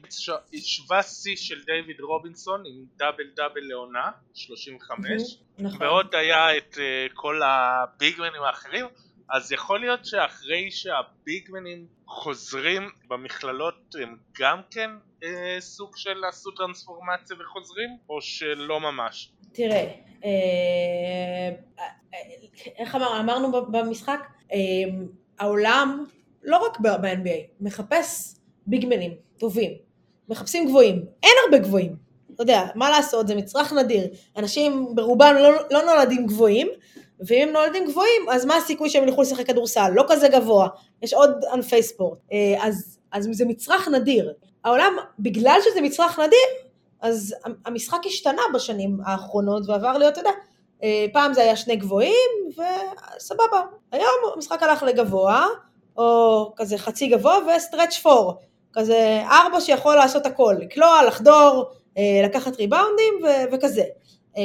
השווה 0.53 1.03
שיא 1.03 1.35
של 1.35 1.63
דיוויד 1.63 2.01
רובינסון 2.01 2.63
עם 2.65 2.85
דאבל 2.97 3.23
דאבל 3.35 3.61
לעונה 3.61 4.11
35 4.33 5.37
נכון. 5.59 5.81
ועוד 5.81 6.15
היה 6.15 6.57
את 6.57 6.73
uh, 6.73 7.13
כל 7.13 7.41
הביגמנים 7.43 8.41
האחרים 8.43 8.85
אז 9.29 9.51
יכול 9.51 9.79
להיות 9.79 10.05
שאחרי 10.05 10.71
שהביגמנים 10.71 11.87
חוזרים 12.07 12.89
במכללות 13.07 13.95
הם 14.01 14.17
גם 14.39 14.61
כן 14.71 14.91
אה, 15.23 15.57
סוג 15.59 15.97
של 15.97 16.23
עשו 16.23 16.51
טרנספורמציה 16.51 17.37
וחוזרים 17.39 17.97
או 18.09 18.21
שלא 18.21 18.79
ממש? 18.79 19.31
תראה, 19.53 19.77
אה, 19.77 20.29
אה, 21.79 21.85
אה 22.13 22.19
איך 22.77 22.95
אמר, 22.95 23.19
אמרנו 23.19 23.71
במשחק, 23.71 24.19
אה, 24.51 24.57
העולם, 25.39 26.05
לא 26.43 26.65
רק 26.65 26.79
ב-NBA, 26.79 27.61
מחפש 27.61 28.35
ביגמנים 28.67 29.11
טובים, 29.37 29.71
מחפשים 30.29 30.67
גבוהים, 30.67 31.05
אין 31.23 31.31
הרבה 31.45 31.57
גבוהים, 31.57 31.95
אתה 32.35 32.43
יודע, 32.43 32.65
מה 32.75 32.89
לעשות, 32.89 33.27
זה 33.27 33.35
מצרך 33.35 33.73
נדיר, 33.73 34.07
אנשים 34.37 34.95
ברובם 34.95 35.35
לא, 35.39 35.51
לא 35.71 35.81
נולדים 35.85 36.25
גבוהים, 36.25 36.67
ואם 37.27 37.47
הם 37.47 37.53
נולדים 37.53 37.87
גבוהים, 37.87 38.29
אז 38.31 38.45
מה 38.45 38.55
הסיכוי 38.55 38.89
שהם 38.89 39.03
ילכו 39.03 39.21
לשחק 39.21 39.47
כדורסל? 39.47 39.89
לא 39.93 40.05
כזה 40.07 40.27
גבוה, 40.27 40.67
יש 41.01 41.13
עוד 41.13 41.31
ענפי 41.53 41.83
ספורט, 41.83 42.17
אה, 42.31 42.67
אז, 42.67 42.99
אז 43.11 43.29
זה 43.31 43.45
מצרך 43.45 43.87
נדיר. 43.87 44.33
העולם, 44.63 44.93
בגלל 45.19 45.59
שזה 45.69 45.81
מצרך 45.81 46.19
נדיר, 46.19 46.69
אז 47.01 47.35
המשחק 47.65 47.99
השתנה 48.05 48.41
בשנים 48.53 48.97
האחרונות 49.05 49.69
ועבר 49.69 49.97
להיות, 49.97 50.13
אתה 50.13 50.19
יודע, 50.19 50.31
פעם 51.13 51.33
זה 51.33 51.41
היה 51.41 51.55
שני 51.55 51.75
גבוהים, 51.75 52.29
וסבבה. 52.49 53.61
היום 53.91 54.15
המשחק 54.35 54.63
הלך 54.63 54.83
לגבוה, 54.83 55.45
או 55.97 56.51
כזה 56.55 56.77
חצי 56.77 57.07
גבוה, 57.07 57.37
וסטרץ' 57.57 57.97
פור. 57.97 58.37
כזה 58.73 59.21
ארבע 59.25 59.61
שיכול 59.61 59.95
לעשות 59.95 60.25
הכל, 60.25 60.55
לקלוע, 60.59 61.03
לחדור, 61.07 61.65
אה, 61.97 62.21
לקחת 62.25 62.55
ריבאונדים 62.55 63.13
ו- 63.23 63.53
וכזה. 63.53 63.83
אה, 64.37 64.43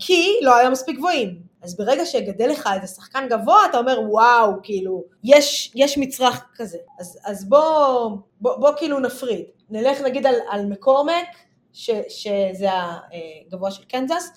כי 0.00 0.38
לא 0.42 0.56
היה 0.56 0.70
מספיק 0.70 0.96
גבוהים. 0.96 1.46
אז 1.62 1.76
ברגע 1.76 2.06
שגדל 2.06 2.48
לך 2.48 2.68
איזה 2.74 2.94
שחקן 2.94 3.26
גבוה, 3.30 3.66
אתה 3.70 3.78
אומר 3.78 4.00
וואו, 4.10 4.52
כאילו, 4.62 5.04
יש, 5.24 5.72
יש 5.74 5.98
מצרך 5.98 6.44
כזה. 6.56 6.78
אז, 7.00 7.18
אז 7.24 7.48
בוא, 7.48 8.10
בוא, 8.40 8.56
בוא 8.56 8.70
כאילו 8.76 8.98
נפריד. 9.00 9.44
נלך 9.70 10.00
נגיד 10.00 10.26
על, 10.26 10.34
על 10.50 10.66
מקורמק, 10.66 11.28
ש, 11.72 11.90
שזה 12.08 12.68
הגבוה 12.72 13.70
של 13.70 13.84
קנזס, 13.84 14.30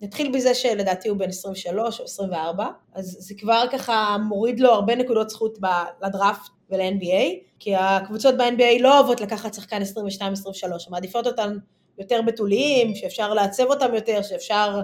נתחיל 0.00 0.32
בזה 0.32 0.54
שלדעתי 0.54 1.08
הוא 1.08 1.18
בן 1.18 1.28
23 1.28 2.00
או 2.00 2.04
24, 2.04 2.66
אז 2.94 3.16
זה 3.20 3.34
כבר 3.38 3.64
ככה 3.72 4.16
מוריד 4.28 4.60
לו 4.60 4.70
הרבה 4.70 4.94
נקודות 4.94 5.30
זכות 5.30 5.58
לדראפט 6.02 6.50
ול-NBA, 6.70 7.34
כי 7.58 7.74
הקבוצות 7.76 8.36
ב-NBA 8.36 8.80
לא 8.82 8.98
אוהבות 8.98 9.20
לקחת 9.20 9.54
שחקן 9.54 9.82
22-23, 9.82 9.84
הן 10.22 10.90
מעדיפות 10.90 11.26
אותן 11.26 11.56
יותר 11.98 12.22
בתוליים, 12.22 12.94
שאפשר 12.94 13.34
לעצב 13.34 13.64
אותם 13.64 13.94
יותר, 13.94 14.22
שאפשר 14.22 14.80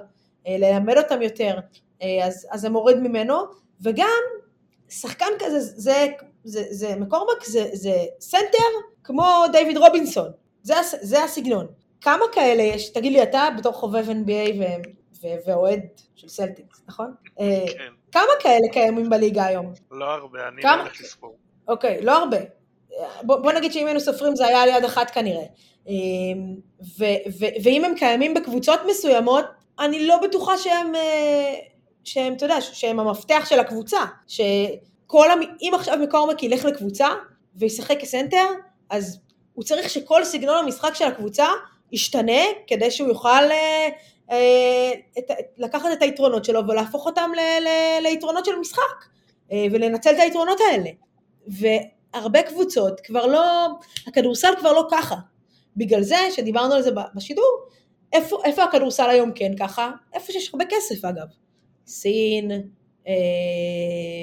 אה, 0.46 0.56
ללמד 0.58 0.98
אותם 0.98 1.22
יותר, 1.22 1.58
אה, 2.02 2.26
אז, 2.26 2.46
אז 2.50 2.60
זה 2.60 2.70
מוריד 2.70 2.96
ממנו, 2.96 3.34
וגם 3.80 4.20
שחקן 4.88 5.30
כזה, 5.38 5.60
זה, 5.60 6.06
זה, 6.44 6.64
זה 6.70 6.96
מקורמק, 6.96 7.44
זה, 7.44 7.68
זה 7.72 8.04
סנטר 8.20 8.58
כמו 9.04 9.24
דיוויד 9.52 9.76
רובינסון, 9.76 10.28
זה, 10.62 10.74
זה 11.00 11.24
הסגנון. 11.24 11.66
כמה 12.00 12.24
כאלה 12.32 12.62
יש, 12.62 12.90
תגיד 12.90 13.12
לי 13.12 13.22
אתה 13.22 13.48
בתור 13.58 13.72
חובב 13.72 14.04
NBA 14.08 14.62
ואוהד 15.46 15.80
של 16.14 16.28
סלטיקס, 16.28 16.82
נכון? 16.88 17.14
אה, 17.40 17.64
כן. 17.66 17.92
כמה 18.12 18.32
כאלה 18.40 18.68
קיימים 18.72 19.10
בליגה 19.10 19.46
היום? 19.46 19.72
לא 19.90 20.04
הרבה, 20.04 20.48
אני 20.48 20.62
לא 20.62 20.74
הולך 20.74 21.00
לספור. 21.00 21.36
אוקיי, 21.68 22.02
לא 22.02 22.18
הרבה. 22.18 22.38
בוא, 23.22 23.36
בוא 23.36 23.52
נגיד 23.52 23.72
שאם 23.72 23.86
היינו 23.86 24.00
סופרים 24.00 24.36
זה 24.36 24.46
היה 24.46 24.62
על 24.62 24.68
יד 24.68 24.84
אחת 24.84 25.10
כנראה. 25.10 25.44
אה, 25.88 25.94
ו, 26.98 27.04
ו, 27.40 27.46
ואם 27.64 27.84
הם 27.84 27.94
קיימים 27.94 28.34
בקבוצות 28.34 28.80
מסוימות, 28.90 29.44
אני 29.78 30.06
לא 30.06 30.18
בטוחה 30.22 30.58
שהם, 30.58 30.94
אה, 30.94 31.54
שהם, 32.04 32.32
אתה 32.32 32.44
יודע, 32.44 32.60
שהם 32.60 33.00
המפתח 33.00 33.46
של 33.48 33.60
הקבוצה. 33.60 33.98
שכל, 34.26 35.30
המ... 35.30 35.40
אם 35.62 35.72
עכשיו 35.74 35.98
מקורמק 35.98 36.42
ילך 36.42 36.64
לקבוצה 36.64 37.08
וישחק 37.56 38.00
כסנטר, 38.00 38.46
אז 38.90 39.20
הוא 39.52 39.64
צריך 39.64 39.90
שכל 39.90 40.24
סגנון 40.24 40.64
המשחק 40.64 40.94
של 40.94 41.04
הקבוצה 41.04 41.46
ישתנה 41.92 42.42
כדי 42.66 42.90
שהוא 42.90 43.08
יוכל 43.08 43.28
אה, 43.28 43.88
אה, 44.30 44.92
את, 45.18 45.30
לקחת 45.58 45.88
את 45.92 46.02
היתרונות 46.02 46.44
שלו 46.44 46.60
ולהפוך 46.68 47.06
אותם 47.06 47.30
ל, 47.36 47.40
ל, 47.64 47.68
ליתרונות 48.02 48.44
של 48.44 48.56
משחק 48.60 49.04
אה, 49.52 49.66
ולנצל 49.72 50.10
את 50.10 50.20
היתרונות 50.20 50.58
האלה. 50.70 50.90
והרבה 51.46 52.42
קבוצות 52.42 53.00
כבר 53.00 53.26
לא, 53.26 53.66
הכדורסל 54.06 54.52
כבר 54.58 54.72
לא 54.72 54.86
ככה. 54.90 55.16
בגלל 55.76 56.02
זה 56.02 56.16
שדיברנו 56.36 56.74
על 56.74 56.82
זה 56.82 56.90
בשידור, 57.14 57.66
איפה, 58.12 58.38
איפה 58.44 58.64
הכדורסל 58.64 59.10
היום 59.10 59.32
כן 59.34 59.56
ככה? 59.56 59.90
איפה 60.12 60.32
שיש 60.32 60.50
הרבה 60.52 60.64
כסף 60.70 61.04
אגב. 61.04 61.26
סין, 61.86 62.50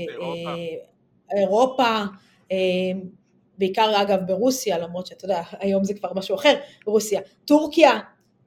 אירופה, 0.10 0.50
אה, 0.50 1.40
אירופה 1.40 2.04
אה, 2.52 2.58
בעיקר 3.58 4.02
אגב 4.02 4.20
ברוסיה, 4.28 4.78
למרות 4.78 5.08
שאתה 5.08 5.26
יודע, 5.26 5.42
היום 5.60 5.84
זה 5.84 5.94
כבר 5.94 6.10
משהו 6.16 6.36
אחר, 6.36 6.56
ברוסיה, 6.86 7.22
טורקיה, 7.46 8.00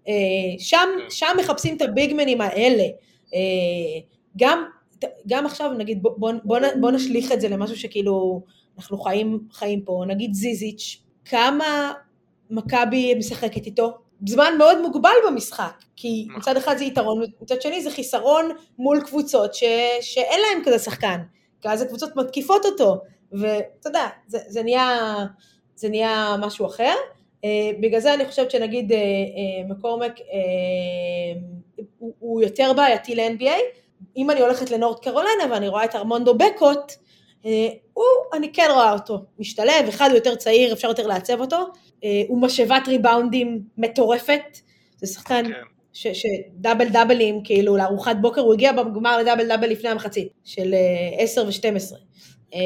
אה, 0.08 0.14
שם, 0.58 0.88
כן. 0.98 1.10
שם 1.10 1.36
מחפשים 1.38 1.76
את 1.76 1.82
הביגמנים 1.82 2.40
האלה. 2.40 2.84
אה, 3.34 4.00
גם, 4.36 4.64
גם 5.26 5.46
עכשיו 5.46 5.72
נגיד 5.72 6.02
בוא, 6.02 6.10
בוא, 6.16 6.32
בוא, 6.44 6.58
בוא 6.80 6.90
נשליך 6.90 7.32
את 7.32 7.40
זה 7.40 7.48
למשהו 7.48 7.76
שכאילו 7.76 8.42
אנחנו 8.78 8.98
חיים, 8.98 9.40
חיים 9.52 9.82
פה, 9.84 10.04
נגיד 10.06 10.34
זיזיץ', 10.34 11.02
כמה 11.24 11.92
מכבי 12.50 13.14
משחקת 13.14 13.66
איתו? 13.66 13.92
זמן 14.26 14.54
מאוד 14.58 14.80
מוגבל 14.82 15.10
במשחק, 15.28 15.82
כי 15.96 16.24
נכון. 16.28 16.40
מצד 16.40 16.56
אחד 16.56 16.78
זה 16.78 16.84
יתרון, 16.84 17.22
מצד 17.42 17.62
שני 17.62 17.82
זה 17.82 17.90
חיסרון 17.90 18.50
מול 18.78 19.00
קבוצות 19.00 19.54
ש, 19.54 19.64
שאין 20.00 20.40
להם 20.40 20.64
כזה 20.64 20.78
שחקן, 20.78 21.20
כי 21.60 21.68
אז 21.68 21.82
הקבוצות 21.82 22.16
מתקיפות 22.16 22.64
אותו, 22.64 23.00
ואתה 23.32 23.88
יודע, 23.88 24.06
זה, 24.26 24.38
זה, 24.48 24.62
נהיה, 24.62 25.16
זה 25.74 25.88
נהיה 25.88 26.36
משהו 26.40 26.66
אחר. 26.66 26.94
Uh, 27.46 27.80
בגלל 27.80 28.00
זה 28.00 28.14
אני 28.14 28.26
חושבת 28.26 28.50
שנגיד 28.50 28.92
uh, 28.92 28.94
uh, 28.94 29.72
מקורמק 29.72 30.18
uh, 30.18 30.22
הוא, 31.98 32.12
הוא 32.18 32.42
יותר 32.42 32.72
בעייתי 32.76 33.14
ל-NBA. 33.14 33.60
אם 34.16 34.30
אני 34.30 34.40
הולכת 34.40 34.70
לנורד 34.70 34.98
קרוליינה 34.98 35.44
ואני 35.50 35.68
רואה 35.68 35.84
את 35.84 35.94
ארמונדו 35.94 36.34
בקוט, 36.34 36.92
uh, 37.42 37.46
הוא, 37.92 38.04
אני 38.34 38.52
כן 38.52 38.68
רואה 38.74 38.92
אותו 38.92 39.18
משתלב, 39.38 39.88
אחד 39.88 40.08
הוא 40.08 40.16
יותר 40.16 40.34
צעיר, 40.34 40.72
אפשר 40.72 40.88
יותר 40.88 41.06
לעצב 41.06 41.40
אותו, 41.40 41.56
uh, 41.56 42.04
הוא 42.28 42.42
משאבת 42.42 42.88
ריבאונדים 42.88 43.62
מטורפת, 43.78 44.58
זה 44.96 45.06
שחקן 45.06 45.44
כן. 45.44 45.52
ש, 45.92 46.06
שדאבל 46.06 46.88
דאבלים, 46.88 47.40
כאילו 47.44 47.76
לארוחת 47.76 48.16
בוקר, 48.20 48.40
הוא 48.40 48.54
הגיע 48.54 48.72
בגמר 48.72 49.18
לדאבל 49.18 49.48
דאבל 49.48 49.68
לפני 49.68 49.88
המחצית, 49.88 50.28
של 50.44 50.74
uh, 51.18 51.22
10 51.22 51.44
ו-12. 51.46 51.96
Uh, 52.52 52.56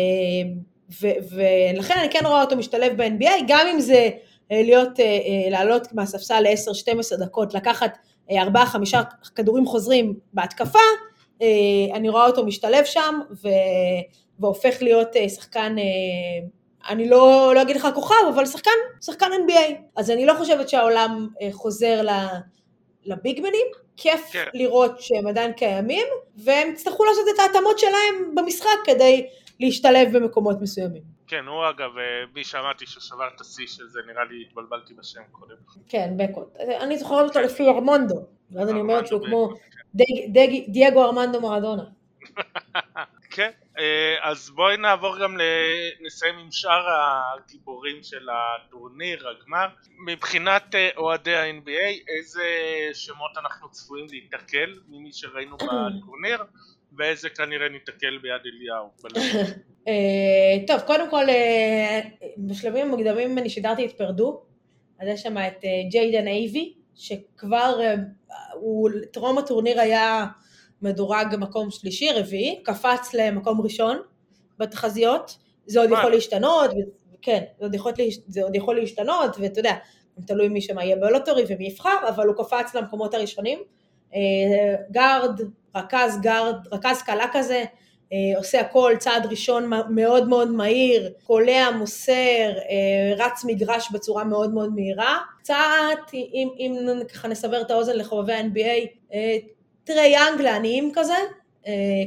ולכן 1.31 1.95
אני 1.99 2.11
כן 2.11 2.27
רואה 2.27 2.43
אותו 2.43 2.57
משתלב 2.57 3.03
ב-NBA, 3.03 3.45
גם 3.49 3.67
אם 3.73 3.81
זה 3.81 4.11
אה, 4.53 4.63
להיות, 4.63 5.01
אה, 5.01 5.05
אה, 5.05 5.51
לעלות 5.51 5.93
מהספסל 5.93 6.41
ל-10-12 6.41 7.17
דקות, 7.21 7.55
לקחת 7.55 7.99
4-5 8.31 8.35
כדורים 9.35 9.67
חוזרים 9.67 10.15
בהתקפה, 10.33 10.79
אני 11.95 12.09
רואה 12.09 12.27
אותו 12.27 12.47
משתלב 12.47 12.85
שם 12.85 13.21
ו... 13.43 13.49
והופך 14.39 14.83
להיות 14.83 15.09
שחקן, 15.29 15.77
אני 16.89 17.09
לא, 17.09 17.53
לא 17.55 17.63
אגיד 17.63 17.77
לך 17.77 17.89
כוכב, 17.95 18.15
אבל 18.35 18.47
שחקן, 18.47 18.71
שחקן 19.01 19.27
NBA. 19.27 19.73
אז 19.97 20.11
אני 20.11 20.27
לא 20.27 20.35
חושבת 20.39 20.69
שהעולם 20.69 21.29
חוזר 21.53 22.07
לביגמנים, 23.05 23.67
כיף 23.97 24.29
כן. 24.33 24.45
לראות 24.55 25.01
שהם 25.01 25.27
עדיין 25.27 25.53
קיימים, 25.53 26.07
והם 26.37 26.71
יצטרכו 26.71 27.05
לעשות 27.05 27.25
את 27.35 27.39
ההתאמות 27.39 27.79
שלהם 27.79 28.35
במשחק 28.35 28.79
כדי 28.85 29.27
להשתלב 29.61 30.17
במקומות 30.17 30.57
מסוימים. 30.61 31.03
כן, 31.27 31.45
הוא 31.47 31.69
אגב, 31.71 31.99
אה, 31.99 32.25
מי 32.35 32.45
שאמרתי 32.45 32.87
ששבר 32.87 33.29
את 33.35 33.41
השיא 33.41 33.67
של 33.67 33.89
זה, 33.89 34.01
נראה 34.07 34.25
לי 34.25 34.45
התבלבלתי 34.49 34.95
בשם 34.95 35.21
קודם. 35.31 35.57
כן, 35.89 36.15
בקוט. 36.17 36.57
אני 36.81 36.99
זוכרת 36.99 37.29
אותו 37.29 37.41
לפי 37.41 37.69
ארמונדו, 37.69 38.27
ואז 38.51 38.71
אני 38.71 38.81
אומרת 38.81 39.07
שהוא 39.07 39.27
כמו 39.27 39.51
דייגו 40.69 41.05
ארמנדו 41.05 41.41
מרדונה. 41.41 41.85
כן, 43.35 43.51
אה, 43.79 44.17
אז 44.23 44.51
בואי 44.51 44.77
נעבור 44.77 45.19
גם, 45.23 45.37
נסיים 46.01 46.39
עם 46.39 46.51
שאר 46.51 46.87
הגיבורים 46.89 48.03
של 48.03 48.29
הטורניר, 48.29 49.29
הגמר. 49.29 49.67
מבחינת 50.07 50.75
אה, 50.75 50.89
אוהדי 50.97 51.37
ה-NBA, 51.37 52.11
איזה 52.17 52.45
שמות 52.93 53.31
אנחנו 53.39 53.71
צפויים 53.71 54.07
להתקל 54.11 54.79
ממי 54.89 55.13
שראינו 55.13 55.57
בטורניר? 55.63 56.45
ואיזה 56.99 57.29
כנראה 57.29 57.69
ניתקל 57.69 58.19
ביד 58.23 58.41
אליהו. 58.47 58.87
אה, 59.89 60.67
טוב, 60.67 60.81
קודם 60.81 61.11
כל, 61.11 61.29
אה, 61.29 62.01
בשלבים 62.39 62.87
המוקדמים 62.87 63.39
אני 63.39 63.51
שידרתי 63.51 63.87
את 63.87 63.93
פרדו, 63.93 64.43
אז 65.01 65.09
יש 65.09 65.23
שם 65.23 65.39
את 65.39 65.65
אה, 65.65 65.71
ג'יידן 65.91 66.27
אייבי, 66.29 66.75
שכבר, 66.95 67.81
הוא 68.55 68.91
טרום 69.13 69.39
הטורניר 69.39 69.81
היה 69.81 70.27
מדורג 70.83 71.37
מקום 71.39 71.71
שלישי, 71.71 72.13
רביעי, 72.13 72.63
קפץ 72.65 73.15
למקום 73.15 73.61
ראשון 73.61 73.99
בתחזיות, 74.59 75.37
זה 75.67 75.81
עוד 75.81 75.91
יכול 75.91 76.11
להשתנות, 76.11 76.71
כן, 77.23 77.45
זה 77.59 77.65
עוד 77.65 77.75
יכול, 77.75 77.93
זה 78.27 78.43
עוד 78.43 78.57
יכול 78.57 78.77
להשתנות, 78.77 79.37
ואתה 79.39 79.61
יודע, 79.61 79.75
תלוי 80.27 80.49
מי 80.49 80.61
שמה 80.61 80.85
יהיה 80.85 80.97
ב 80.97 81.03
lottery 81.03 81.45
ומי 81.49 81.67
יבחר, 81.67 82.09
אבל 82.09 82.27
הוא 82.27 82.37
קפץ 82.37 82.75
למקומות 82.75 83.15
הראשונים. 83.15 83.59
guard, 84.91 85.41
רכז 85.75 86.21
guard, 86.21 86.57
רכז 86.73 87.03
קלע 87.03 87.27
כזה, 87.33 87.65
אה, 88.13 88.39
עושה 88.39 88.61
הכל, 88.61 88.93
צעד 88.99 89.27
ראשון 89.27 89.71
מאוד 89.91 90.29
מאוד 90.29 90.51
מהיר, 90.51 91.13
קולע, 91.25 91.71
מוסר, 91.71 92.13
אה, 92.71 93.15
רץ 93.25 93.45
מגרש 93.45 93.89
בצורה 93.93 94.25
מאוד 94.25 94.55
מאוד 94.55 94.75
מהירה. 94.75 95.19
קצת, 95.39 96.15
אם, 96.15 96.49
אם 96.59 97.01
ככה 97.15 97.29
נשבר 97.29 97.61
את 97.61 97.71
האוזן 97.71 97.97
לחובבי 97.97 98.33
ה-NBA, 98.33 98.87
אה, 99.15 99.37
טרי 99.85 100.07
יאנג 100.07 100.41
לעניים 100.41 100.93
כזה, 100.95 101.17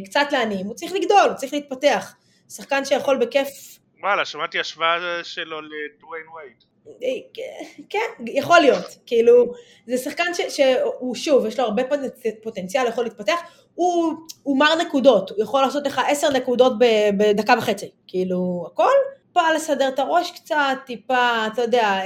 קצת 0.06 0.28
לעניים, 0.32 0.66
הוא 0.66 0.76
צריך 0.76 0.94
לגדול, 0.94 1.30
הוא 1.30 1.34
צריך 1.34 1.54
להתפתח. 1.54 2.14
שחקן 2.50 2.86
שיכול 2.86 3.18
בכיף... 3.18 3.80
וואלה, 4.02 4.26
שמעתי 4.26 4.60
השוואה 4.60 5.24
שלו 5.24 5.62
לדוויין 5.62 6.26
וייד. 6.36 6.64
כן, 7.90 8.26
יכול 8.26 8.60
להיות, 8.60 8.98
כאילו, 9.06 9.46
זה 9.88 9.98
שחקן 9.98 10.34
ש, 10.34 10.42
שהוא 10.58 11.16
שוב, 11.16 11.46
יש 11.46 11.60
לו 11.60 11.66
הרבה 11.66 11.84
פוטנציאל, 12.44 12.88
יכול 12.88 13.04
להתפתח, 13.04 13.40
הוא, 13.76 14.14
הוא 14.44 14.60
מר 14.60 14.76
נקודות, 14.88 15.30
הוא 15.30 15.44
יכול 15.44 15.62
לעשות 15.62 15.88
לך 15.88 16.02
עשר 16.08 16.30
נקודות 16.30 16.74
בדקה 17.18 17.54
וחצי, 17.58 17.90
כאילו, 18.08 18.68
הכל, 18.72 18.92
טיפה 19.38 19.54
לסדר 19.54 19.88
את 19.88 20.00
הראש 20.00 20.32
קצת, 20.32 20.78
טיפה, 20.86 21.48
אתה 21.54 21.62
יודע, 21.62 22.00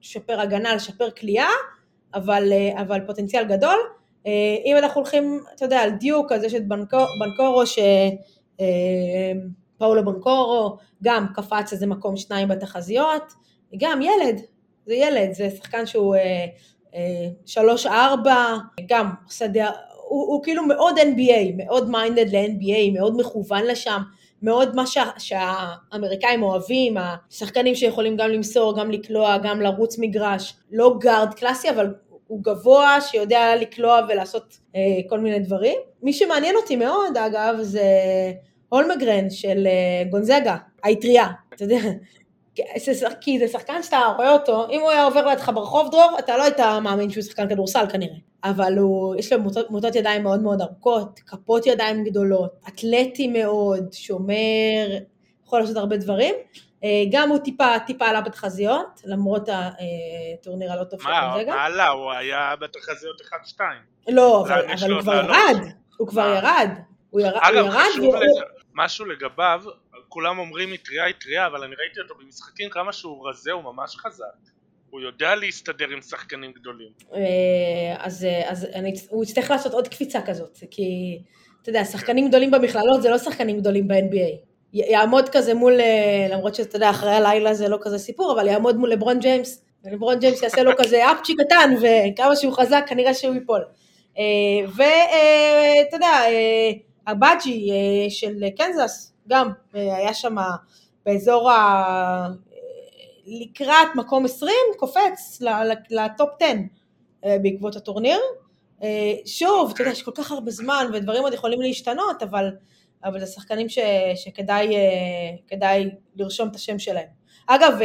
לשפר 0.00 0.32
אה, 0.32 0.38
אה, 0.38 0.42
הגנה, 0.42 0.74
לשפר 0.74 1.10
כליאה, 1.10 1.48
אבל, 2.14 2.52
אה, 2.52 2.82
אבל 2.82 3.00
פוטנציאל 3.06 3.44
גדול. 3.44 3.76
אם 4.66 4.76
אנחנו 4.78 5.00
הולכים, 5.00 5.40
אתה 5.54 5.64
יודע, 5.64 5.80
על 5.80 5.90
דיוק, 5.90 6.32
אז 6.32 6.44
יש 6.44 6.54
את 6.54 6.68
בנקור, 6.68 7.06
בנקורו, 7.20 7.66
ש... 7.66 7.78
פאולו 9.78 10.04
בנקורו, 10.04 10.76
גם 11.02 11.26
קפץ 11.34 11.72
איזה 11.72 11.86
מקום 11.86 12.16
שניים 12.16 12.48
בתחזיות, 12.48 13.32
גם 13.78 14.02
ילד, 14.02 14.40
זה 14.86 14.94
ילד, 14.94 15.32
זה 15.32 15.50
שחקן 15.50 15.86
שהוא 15.86 16.16
אה, 16.16 16.46
אה, 16.94 17.28
שלוש-ארבע, 17.46 18.56
גם 18.88 19.10
שדה, 19.28 19.70
הוא, 20.08 20.26
הוא 20.26 20.42
כאילו 20.42 20.66
מאוד 20.66 20.98
NBA, 20.98 21.52
מאוד 21.56 21.90
מיינדד 21.90 22.34
ל-NBA, 22.34 22.98
מאוד 22.98 23.16
מכוון 23.16 23.64
לשם, 23.64 24.00
מאוד 24.42 24.74
מה 24.74 24.86
שה, 24.86 25.04
שהאמריקאים 25.18 26.42
אוהבים, 26.42 26.96
השחקנים 27.30 27.74
שיכולים 27.74 28.16
גם 28.16 28.30
למסור, 28.30 28.78
גם 28.78 28.90
לקלוע, 28.90 29.38
גם 29.38 29.60
לרוץ 29.60 29.98
מגרש, 29.98 30.56
לא 30.70 30.96
גארד 31.00 31.34
קלאסי, 31.34 31.70
אבל 31.70 31.94
הוא 32.26 32.42
גבוה, 32.42 33.00
שיודע 33.00 33.56
לקלוע 33.56 34.00
ולעשות 34.08 34.58
אה, 34.76 34.80
כל 35.08 35.20
מיני 35.20 35.38
דברים. 35.38 35.78
מי 36.02 36.12
שמעניין 36.12 36.56
אותי 36.56 36.76
מאוד, 36.76 37.16
אגב, 37.16 37.56
זה 37.60 37.82
הולמגרן 38.68 39.30
של 39.30 39.66
אה, 39.66 40.10
גונזגה, 40.10 40.56
האטריה, 40.82 41.26
אתה 41.54 41.64
יודע, 41.64 41.78
כי 43.20 43.38
זה 43.38 43.48
שחקן 43.48 43.82
שאתה 43.82 43.98
רואה 44.16 44.32
אותו, 44.32 44.66
אם 44.70 44.80
הוא 44.80 44.90
היה 44.90 45.04
עובר 45.04 45.26
לידך 45.26 45.50
ברחוב 45.54 45.90
דרור, 45.90 46.16
אתה 46.18 46.36
לא 46.36 46.42
היית 46.42 46.60
מאמין 46.60 47.10
שהוא 47.10 47.22
שחקן 47.22 47.48
כדורסל 47.48 47.84
כנראה. 47.90 48.16
אבל 48.44 48.78
הוא, 48.78 49.16
יש 49.16 49.32
לו 49.32 49.40
מוטות, 49.40 49.70
מוטות 49.70 49.94
ידיים 49.94 50.22
מאוד 50.22 50.42
מאוד 50.42 50.60
ארוכות, 50.60 51.20
כפות 51.26 51.66
ידיים 51.66 52.04
גדולות, 52.04 52.50
אתלטי 52.68 53.28
מאוד, 53.28 53.92
שומר, 53.92 54.86
יכול 55.46 55.60
לעשות 55.60 55.76
הרבה 55.76 55.96
דברים. 55.96 56.34
אה, 56.84 57.04
גם 57.10 57.28
הוא 57.28 57.38
טיפה, 57.38 57.78
טיפה 57.86 58.06
עלה 58.06 58.20
בתחזיות, 58.20 59.02
למרות 59.04 59.48
הטורניר 59.48 60.72
הלא 60.72 60.84
טוב 60.84 61.02
של 61.02 61.08
רגע. 61.34 61.54
מה 61.54 61.64
עלה? 61.64 61.88
הוא 61.88 62.12
היה 62.12 62.54
בתחזיות 62.60 63.20
1-2. 63.20 63.60
לא, 64.08 64.40
אבל, 64.40 64.64
אבל 64.72 64.92
הוא 64.92 65.00
כבר 65.00 65.14
ירד, 65.14 65.58
הוא 65.96 66.08
כבר 66.08 66.34
ירד. 66.36 66.70
הוא 67.10 67.20
ירד, 67.20 67.40
אגב, 67.42 67.70
חשוב 67.70 68.14
משהו 68.74 69.04
לגביו, 69.04 69.62
כולם 70.16 70.38
אומרים 70.38 70.72
מטריה 70.72 71.04
היא 71.04 71.14
טריה, 71.20 71.46
אבל 71.46 71.62
אני 71.64 71.74
ראיתי 71.78 72.00
אותו 72.00 72.14
במשחקים 72.20 72.70
כמה 72.70 72.92
שהוא 72.92 73.28
רזה, 73.28 73.52
הוא 73.52 73.62
ממש 73.62 73.96
חזק. 73.96 74.24
הוא 74.90 75.00
יודע 75.00 75.34
להסתדר 75.34 75.88
עם 75.88 76.00
שחקנים 76.00 76.52
גדולים. 76.52 76.88
אה, 77.14 77.20
אז, 77.98 78.24
אה, 78.24 78.50
אז 78.50 78.66
אני, 78.74 78.94
הוא 79.08 79.24
יצטרך 79.24 79.50
לעשות 79.50 79.72
עוד 79.72 79.88
קפיצה 79.88 80.22
כזאת, 80.22 80.58
כי 80.70 81.18
אתה 81.62 81.70
יודע, 81.70 81.84
שחקנים 81.84 82.28
גדולים 82.28 82.50
במכללות 82.50 83.02
זה 83.02 83.10
לא 83.10 83.18
שחקנים 83.18 83.60
גדולים 83.60 83.88
ב-NBA. 83.88 84.36
יעמוד 84.72 85.28
כזה 85.28 85.54
מול, 85.54 85.80
אה, 85.80 86.26
למרות 86.30 86.54
שאתה 86.54 86.76
יודע, 86.76 86.90
אחרי 86.90 87.10
הלילה 87.10 87.54
זה 87.54 87.68
לא 87.68 87.78
כזה 87.82 87.98
סיפור, 87.98 88.32
אבל 88.32 88.46
יעמוד 88.46 88.76
מול 88.76 88.90
לברון 88.90 89.18
ג'יימס, 89.18 89.64
ולברון 89.84 90.18
ג'יימס 90.18 90.42
יעשה 90.42 90.62
לו 90.62 90.72
כזה 90.78 91.12
אפצ'י 91.12 91.34
קטן, 91.36 91.74
וכמה 91.82 92.36
שהוא 92.36 92.52
חזק 92.52 92.84
כנראה 92.86 93.14
שהוא 93.14 93.34
ייפול. 93.34 93.60
ואתה 94.76 95.96
יודע, 95.96 96.20
אגבאג'י 97.06 97.70
של 98.10 98.34
קנזס, 98.58 99.15
גם 99.28 99.50
אה, 99.74 99.96
היה 99.96 100.14
שם 100.14 100.36
באזור 101.06 101.50
ה... 101.50 102.28
לקראת 103.26 103.88
מקום 103.94 104.24
20, 104.24 104.52
קופץ 104.76 105.42
ל 105.90 106.00
top 106.00 106.28
10 106.40 106.52
אה, 107.24 107.36
בעקבות 107.42 107.76
הטורניר. 107.76 108.18
אה, 108.82 109.12
שוב, 109.24 109.70
אתה 109.70 109.82
יודע, 109.82 109.92
יש 109.92 110.02
כל 110.02 110.10
כך 110.14 110.32
הרבה 110.32 110.50
זמן 110.50 110.86
ודברים 110.92 111.22
עוד 111.22 111.32
יכולים 111.32 111.60
להשתנות, 111.60 112.22
אבל, 112.22 112.50
אבל 113.04 113.20
זה 113.20 113.26
שחקנים 113.26 113.68
ש, 113.68 113.78
שכדאי 114.14 115.90
לרשום 116.16 116.48
את 116.48 116.56
השם 116.56 116.78
שלהם. 116.78 117.06
אגב, 117.46 117.78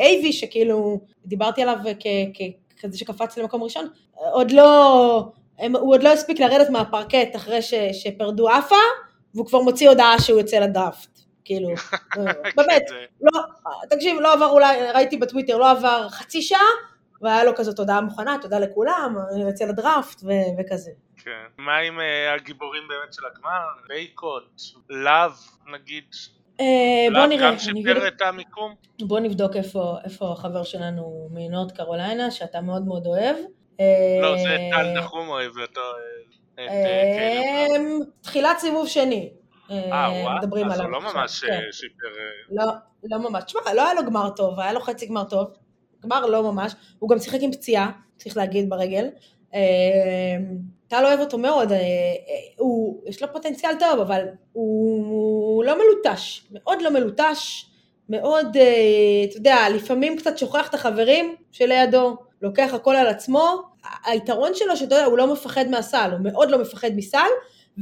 אייבי, 0.00 0.32
שכאילו 0.32 1.00
דיברתי 1.26 1.62
עליו 1.62 1.76
ככזה 2.78 2.98
שקפץ 2.98 3.38
למקום 3.38 3.62
ראשון, 3.62 3.88
עוד 4.14 4.50
לא, 4.50 5.32
הוא 5.58 5.94
עוד 5.94 6.02
לא 6.02 6.12
הספיק 6.12 6.40
לרדת 6.40 6.70
מהפרקט 6.70 7.36
אחרי 7.36 7.62
ש, 7.62 7.74
שפרדו 7.92 8.48
עפה, 8.48 8.76
והוא 9.34 9.46
כבר 9.46 9.60
מוציא 9.60 9.88
הודעה 9.88 10.20
שהוא 10.20 10.38
יוצא 10.38 10.58
לדראפט. 10.58 11.20
כאילו, 11.44 11.68
באמת, 12.56 12.82
לא, 13.20 13.40
תקשיב, 13.90 14.20
לא 14.20 14.32
עבר 14.32 14.46
אולי, 14.46 14.92
ראיתי 14.94 15.16
בטוויטר, 15.16 15.56
לא 15.56 15.70
עבר 15.70 16.08
חצי 16.10 16.42
שעה, 16.42 16.60
והיה 17.22 17.44
לו 17.44 17.54
כזאת 17.56 17.78
הודעה 17.78 18.00
מוכנה, 18.00 18.36
תודה 18.42 18.58
לכולם, 18.58 19.16
אני 19.32 19.42
יוצא 19.42 19.64
לדראפט 19.64 20.22
ו- 20.24 20.60
וכזה. 20.60 20.90
כן. 21.24 21.44
מה 21.58 21.76
עם 21.76 21.98
uh, 21.98 22.34
הגיבורים 22.34 22.82
באמת 22.88 23.12
של 23.12 23.22
הגמר? 23.26 23.66
בייקוט, 23.88 24.60
לאב 24.90 25.32
נגיד? 25.72 26.04
Uh, 26.58 26.62
בוא 27.14 27.26
נראה. 27.26 27.50
גם 27.50 27.58
שיפר 27.58 28.08
את 28.08 28.22
המיקום? 28.22 28.74
בוא 29.00 29.20
נבדוק 29.20 29.56
איפה, 29.56 29.96
איפה 30.04 30.32
החבר 30.32 30.62
שלנו 30.62 31.28
מנורד 31.30 31.72
קרוליינה, 31.72 32.30
שאתה 32.30 32.60
מאוד 32.60 32.86
מאוד 32.86 33.06
אוהב. 33.06 33.36
לא, 34.22 34.36
זה 34.36 34.56
טל 34.70 34.98
נחום 34.98 35.28
אוהב 35.28 35.58
אותו. 35.58 35.80
תחילת 38.20 38.58
סיבוב 38.58 38.88
שני. 38.88 39.30
אה, 39.70 39.82
וואו, 39.88 40.72
אז 40.72 40.80
הוא 40.80 40.90
לא 40.90 41.00
ממש 41.00 41.44
כן. 41.44 41.60
שיפר... 41.72 42.06
לא, 42.50 42.64
לא 43.04 43.18
ממש. 43.18 43.44
תשמע, 43.44 43.74
לא 43.74 43.84
היה 43.84 43.94
לו 43.94 44.04
גמר 44.06 44.30
טוב, 44.30 44.60
היה 44.60 44.72
לו 44.72 44.80
חצי 44.80 45.06
גמר 45.06 45.24
טוב. 45.24 45.48
גמר 46.02 46.26
לא 46.26 46.42
ממש. 46.42 46.74
הוא 46.98 47.10
גם 47.10 47.18
שיחק 47.18 47.38
עם 47.42 47.52
פציעה, 47.52 47.90
צריך 48.16 48.36
להגיד, 48.36 48.70
ברגל. 48.70 49.08
טל 50.88 51.04
אוהב 51.04 51.20
אותו 51.20 51.38
מאוד, 51.38 51.72
הוא, 52.58 53.02
יש 53.06 53.22
לו 53.22 53.32
פוטנציאל 53.32 53.72
טוב, 53.78 54.00
אבל 54.00 54.24
הוא 54.52 55.64
לא 55.64 55.74
מלוטש, 55.78 56.46
מאוד 56.50 56.82
לא 56.82 56.90
מלוטש, 56.90 57.66
מאוד, 58.08 58.46
אתה 59.28 59.36
יודע, 59.36 59.56
לפעמים 59.74 60.16
קצת 60.18 60.38
שוכח 60.38 60.68
את 60.68 60.74
החברים 60.74 61.34
שלידו, 61.52 62.16
לוקח 62.42 62.70
הכל 62.74 62.96
על 62.96 63.06
עצמו. 63.06 63.73
היתרון 64.04 64.54
שלו, 64.54 64.76
שאתה 64.76 64.94
יודע, 64.94 65.04
הוא 65.04 65.18
לא 65.18 65.32
מפחד 65.32 65.68
מהסל, 65.68 66.10
הוא 66.12 66.20
מאוד 66.20 66.50
לא 66.50 66.58
מפחד 66.58 66.90
מסל, 66.96 67.28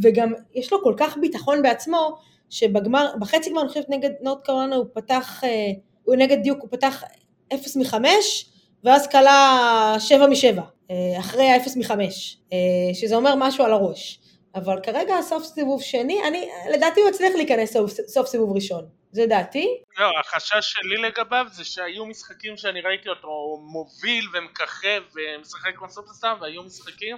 וגם 0.02 0.32
יש 0.54 0.72
לו 0.72 0.82
כל 0.82 0.94
כך 0.96 1.16
ביטחון 1.16 1.62
בעצמו, 1.62 2.16
שבגמר, 2.50 3.10
בחצי 3.20 3.50
גמר, 3.50 3.60
אני 3.60 3.68
חושבת 3.68 3.88
נגד 3.88 4.10
נורד 4.20 4.40
קרולנה 4.44 4.76
הוא 4.76 4.86
פתח, 4.94 5.42
הוא 6.04 6.16
נגד 6.16 6.42
דיוק, 6.42 6.60
הוא 6.60 6.68
פתח 6.70 7.02
0 7.54 7.76
מ-5, 7.76 7.94
ואז 8.84 9.06
כלה 9.06 9.96
7 9.98 10.26
מ-7, 10.26 10.60
אחרי 11.18 11.50
ה-0 11.50 11.78
מ-5, 11.78 11.90
שזה 12.94 13.16
אומר 13.16 13.34
משהו 13.36 13.64
על 13.64 13.72
הראש. 13.72 14.18
אבל 14.54 14.80
כרגע 14.82 15.14
סוף 15.22 15.44
סיבוב 15.44 15.82
שני, 15.82 16.18
אני, 16.28 16.48
לדעתי 16.74 17.00
הוא 17.00 17.08
הצליח 17.08 17.34
להיכנס 17.34 17.72
סוף, 17.72 17.90
סוף 18.06 18.26
סיבוב 18.26 18.52
ראשון. 18.52 19.01
זה 19.12 19.26
דעתי. 19.26 19.68
לא, 19.98 20.10
החשש 20.20 20.60
שלי 20.60 20.96
לגביו 20.96 21.46
זה 21.52 21.64
שהיו 21.64 22.06
משחקים 22.06 22.56
שאני 22.56 22.80
ראיתי 22.80 23.08
אותו 23.08 23.58
מוביל 23.62 24.24
ומככב 24.34 25.02
ומשחק 25.14 25.70
סופרסטאר 25.88 26.34
והיו 26.40 26.62
משחקים 26.62 27.16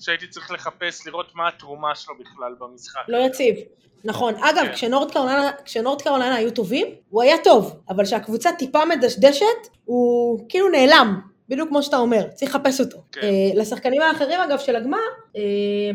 שהייתי 0.00 0.28
צריך 0.28 0.50
לחפש 0.50 1.06
לראות 1.06 1.34
מה 1.34 1.48
התרומה 1.48 1.94
שלו 1.94 2.14
בכלל 2.18 2.54
במשחק. 2.58 3.00
לא 3.08 3.16
יציב. 3.16 3.56
נכון. 4.04 4.34
אגב, 4.34 4.66
כן. 4.66 4.72
כשנורד 4.72 5.12
קרוליינה, 5.12 5.50
כשנורד 5.64 6.02
קרוליינה 6.02 6.34
היו 6.34 6.50
טובים, 6.50 6.86
הוא 7.10 7.22
היה 7.22 7.36
טוב, 7.44 7.80
אבל 7.88 8.04
כשהקבוצה 8.04 8.50
טיפה 8.52 8.84
מדשדשת, 8.84 9.46
הוא 9.84 10.40
כאילו 10.48 10.68
נעלם, 10.68 11.20
בדיוק 11.48 11.68
כמו 11.68 11.82
שאתה 11.82 11.96
אומר, 11.96 12.28
צריך 12.34 12.54
לחפש 12.54 12.80
אותו. 12.80 12.98
כן. 13.12 13.20
Uh, 13.20 13.58
לשחקנים 13.58 14.02
האחרים 14.02 14.40
אגב 14.40 14.58
של 14.58 14.76
הגמר, 14.76 14.98
uh, 15.34 15.38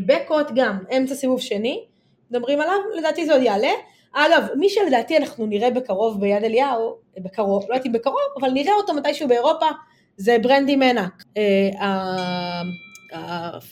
בקוט 0.06 0.48
גם, 0.56 0.78
אמצע 0.98 1.16
סיבוב 1.16 1.42
שני, 1.42 1.86
מדברים 2.32 2.62
עליו, 2.62 2.80
לדעתי 2.98 3.26
זה 3.26 3.34
עוד 3.34 3.42
יעלה. 3.42 3.72
אגב, 4.26 4.48
מי 4.56 4.70
שלדעתי 4.70 5.18
אנחנו 5.18 5.46
נראה 5.46 5.70
בקרוב 5.70 6.22
ביד 6.22 6.44
אליהו, 6.44 6.96
בקרוב, 7.18 7.66
לא 7.70 7.76
אם 7.86 7.92
בקרוב, 7.92 8.18
אבל 8.40 8.50
נראה 8.50 8.74
אותו 8.74 8.94
מתישהו 8.94 9.28
באירופה, 9.28 9.66
זה 10.18 10.38
ברנדי 10.42 10.76
מנק. 10.76 11.24
Uh, 11.24 11.84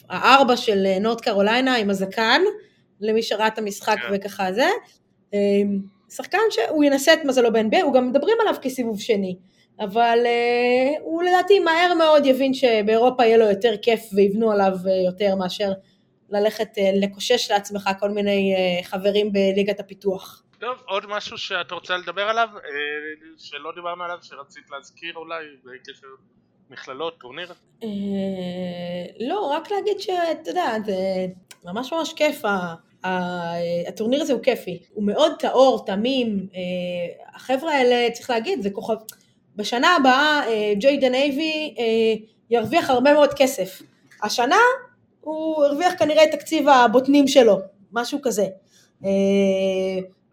הארבע 0.09 0.57
של 0.57 0.87
נורד 1.01 1.21
קרוליינה 1.21 1.75
עם 1.75 1.89
הזקן, 1.89 2.41
למי 3.01 3.23
שראה 3.23 3.47
את 3.47 3.57
המשחק. 3.57 3.97
כן. 4.01 4.13
וככה 4.13 4.53
זה. 4.53 4.67
שחקן 6.09 6.37
שהוא 6.49 6.83
ינסה 6.83 7.13
את 7.13 7.25
מזלו 7.25 7.53
ב-NBA, 7.53 7.81
הוא 7.83 7.93
גם 7.93 8.09
מדברים 8.09 8.37
עליו 8.41 8.55
כסיבוב 8.61 8.99
שני. 8.99 9.35
אבל 9.79 10.19
uh, 10.23 11.01
הוא 11.01 11.23
לדעתי 11.23 11.59
מהר 11.59 11.93
מאוד 11.93 12.25
יבין 12.25 12.53
שבאירופה 12.53 13.25
יהיה 13.25 13.37
לו 13.37 13.45
יותר 13.45 13.73
כיף 13.81 14.09
ויבנו 14.13 14.51
עליו 14.51 14.73
יותר 15.05 15.35
מאשר 15.35 15.71
ללכת 16.29 16.77
uh, 16.77 17.05
לקושש 17.05 17.51
לעצמך 17.51 17.89
כל 17.99 18.09
מיני 18.09 18.55
uh, 18.55 18.85
חברים 18.85 19.33
בליגת 19.33 19.79
הפיתוח. 19.79 20.43
טוב, 20.59 20.77
עוד 20.85 21.05
משהו 21.05 21.37
שאת 21.37 21.71
רוצה 21.71 21.97
לדבר 21.97 22.21
עליו, 22.21 22.49
uh, 22.55 22.59
שלא 23.37 23.71
דיברנו 23.75 24.03
עליו, 24.03 24.17
שרצית 24.21 24.63
להזכיר 24.71 25.13
אולי 25.15 25.45
בקשר 25.63 26.07
מכללות, 26.69 27.17
טורניר? 27.19 27.53
לא, 29.19 29.51
רק 29.51 29.71
להגיד 29.71 29.99
שאתה 29.99 30.49
יודע, 30.49 30.77
זה 30.85 30.93
ממש 31.63 31.93
ממש 31.93 32.13
כיף, 32.13 32.41
הטורניר 33.87 34.21
הזה 34.21 34.33
הוא 34.33 34.43
כיפי, 34.43 34.83
הוא 34.93 35.03
מאוד 35.03 35.31
טהור, 35.39 35.85
תמים, 35.85 36.47
החבר'ה 37.35 37.71
האלה, 37.71 38.11
צריך 38.11 38.29
להגיד, 38.29 38.61
זה 38.61 38.69
כוכב... 38.69 38.95
בשנה 39.55 39.95
הבאה 39.95 40.41
אה, 40.47 40.73
ג'יידן 40.75 40.97
אייבי 40.97 41.75
אה, 41.79 41.83
ירוויח 42.49 42.89
הרבה 42.89 43.13
מאוד 43.13 43.33
כסף. 43.33 43.81
השנה 44.23 44.59
הוא 45.25 45.65
הרוויח 45.65 45.93
כנראה 45.99 46.23
את 46.23 46.31
תקציב 46.31 46.69
הבוטנים 46.69 47.27
שלו, 47.27 47.59
משהו 47.91 48.19
כזה. 48.23 48.45
אה, 49.05 49.09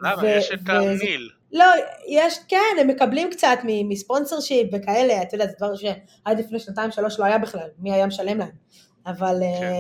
למה? 0.01 0.29
יש 0.29 0.53
את 0.53 0.59
הניל. 0.69 1.31
לא, 1.53 1.65
יש, 2.09 2.39
כן, 2.49 2.77
הם 2.81 2.89
מקבלים 2.89 3.31
קצת 3.31 3.59
מספונסר 3.65 4.41
שיפ 4.41 4.69
וכאלה, 4.73 5.23
אתה 5.23 5.35
יודע, 5.35 5.47
זה 5.47 5.53
דבר 5.59 5.75
שעד 5.75 6.39
לפני 6.39 6.59
שנתיים 6.59 6.91
שלוש 6.91 7.19
לא 7.19 7.25
היה 7.25 7.39
בכלל, 7.39 7.69
מי 7.79 7.93
היה 7.93 8.07
משלם 8.07 8.39
להם. 8.39 8.51
אבל, 9.07 9.41
כן. 9.61 9.73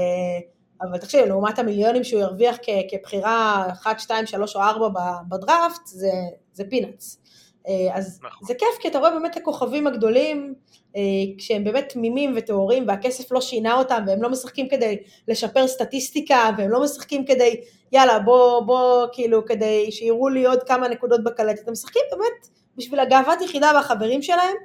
אבל 0.82 0.98
תקשיב, 0.98 1.24
לעומת 1.24 1.58
המיליונים 1.58 2.04
שהוא 2.04 2.20
ירוויח 2.20 2.56
כבחירה 2.90 3.66
1, 3.72 4.00
2, 4.00 4.26
3 4.26 4.56
או 4.56 4.60
4 4.60 4.88
בדראפט, 5.28 5.86
זה, 5.86 6.12
זה 6.52 6.64
פינאץ. 6.70 7.21
אה, 7.68 7.96
אז 7.96 8.20
נכון. 8.22 8.46
זה 8.46 8.54
כיף, 8.54 8.78
כי 8.80 8.88
אתה 8.88 8.98
רואה 8.98 9.10
באמת 9.10 9.30
את 9.30 9.36
הכוכבים 9.36 9.86
הגדולים, 9.86 10.54
אה, 10.96 11.00
כשהם 11.38 11.64
באמת 11.64 11.88
תמימים 11.88 12.34
וטהורים, 12.36 12.88
והכסף 12.88 13.32
לא 13.32 13.40
שינה 13.40 13.74
אותם, 13.74 14.04
והם 14.06 14.22
לא 14.22 14.28
משחקים 14.28 14.68
כדי 14.68 14.96
לשפר 15.28 15.68
סטטיסטיקה, 15.68 16.50
והם 16.58 16.70
לא 16.70 16.82
משחקים 16.82 17.24
כדי, 17.24 17.60
יאללה, 17.92 18.18
בוא, 18.18 18.60
בוא, 18.60 19.06
כאילו, 19.12 19.46
כדי 19.46 19.92
שיראו 19.92 20.28
לי 20.28 20.46
עוד 20.46 20.62
כמה 20.62 20.88
נקודות 20.88 21.24
בקלטת, 21.24 21.68
הם 21.68 21.72
משחקים 21.72 22.02
באמת 22.10 22.48
בשביל 22.76 23.00
הגאוות 23.00 23.40
יחידה 23.42 23.72
והחברים 23.74 24.22
שלהם, 24.22 24.56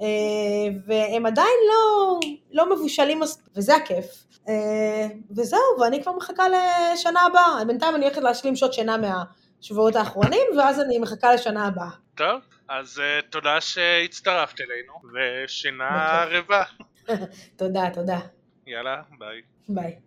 אה, 0.00 0.06
והם 0.86 1.26
עדיין 1.26 1.58
לא, 1.68 2.20
לא 2.52 2.76
מבושלים 2.76 3.20
מספיק, 3.20 3.44
וזה 3.56 3.76
הכיף. 3.76 4.24
וזהו, 5.36 5.60
ואני 5.80 6.02
כבר 6.02 6.12
מחכה 6.12 6.44
לשנה 6.48 7.20
הבאה, 7.20 7.64
בינתיים 7.66 7.94
אני 7.94 8.04
הולכת 8.04 8.22
להשלים 8.22 8.56
שעות 8.56 8.72
שינה 8.72 8.96
מהשבועות 8.96 9.96
האחרונים, 9.96 10.46
ואז 10.58 10.80
אני 10.80 10.98
מחכה 10.98 11.34
לשנה 11.34 11.66
הבאה. 11.66 12.03
טוב, 12.14 12.40
אז 12.68 12.98
uh, 12.98 13.26
תודה 13.30 13.60
שהצטרפת 13.60 14.60
אלינו, 14.60 14.92
ושינה 15.14 16.24
רבה. 16.24 16.62
תודה, 17.56 17.90
תודה. 17.94 18.18
יאללה, 18.66 19.02
ביי. 19.18 19.42
ביי. 19.68 19.98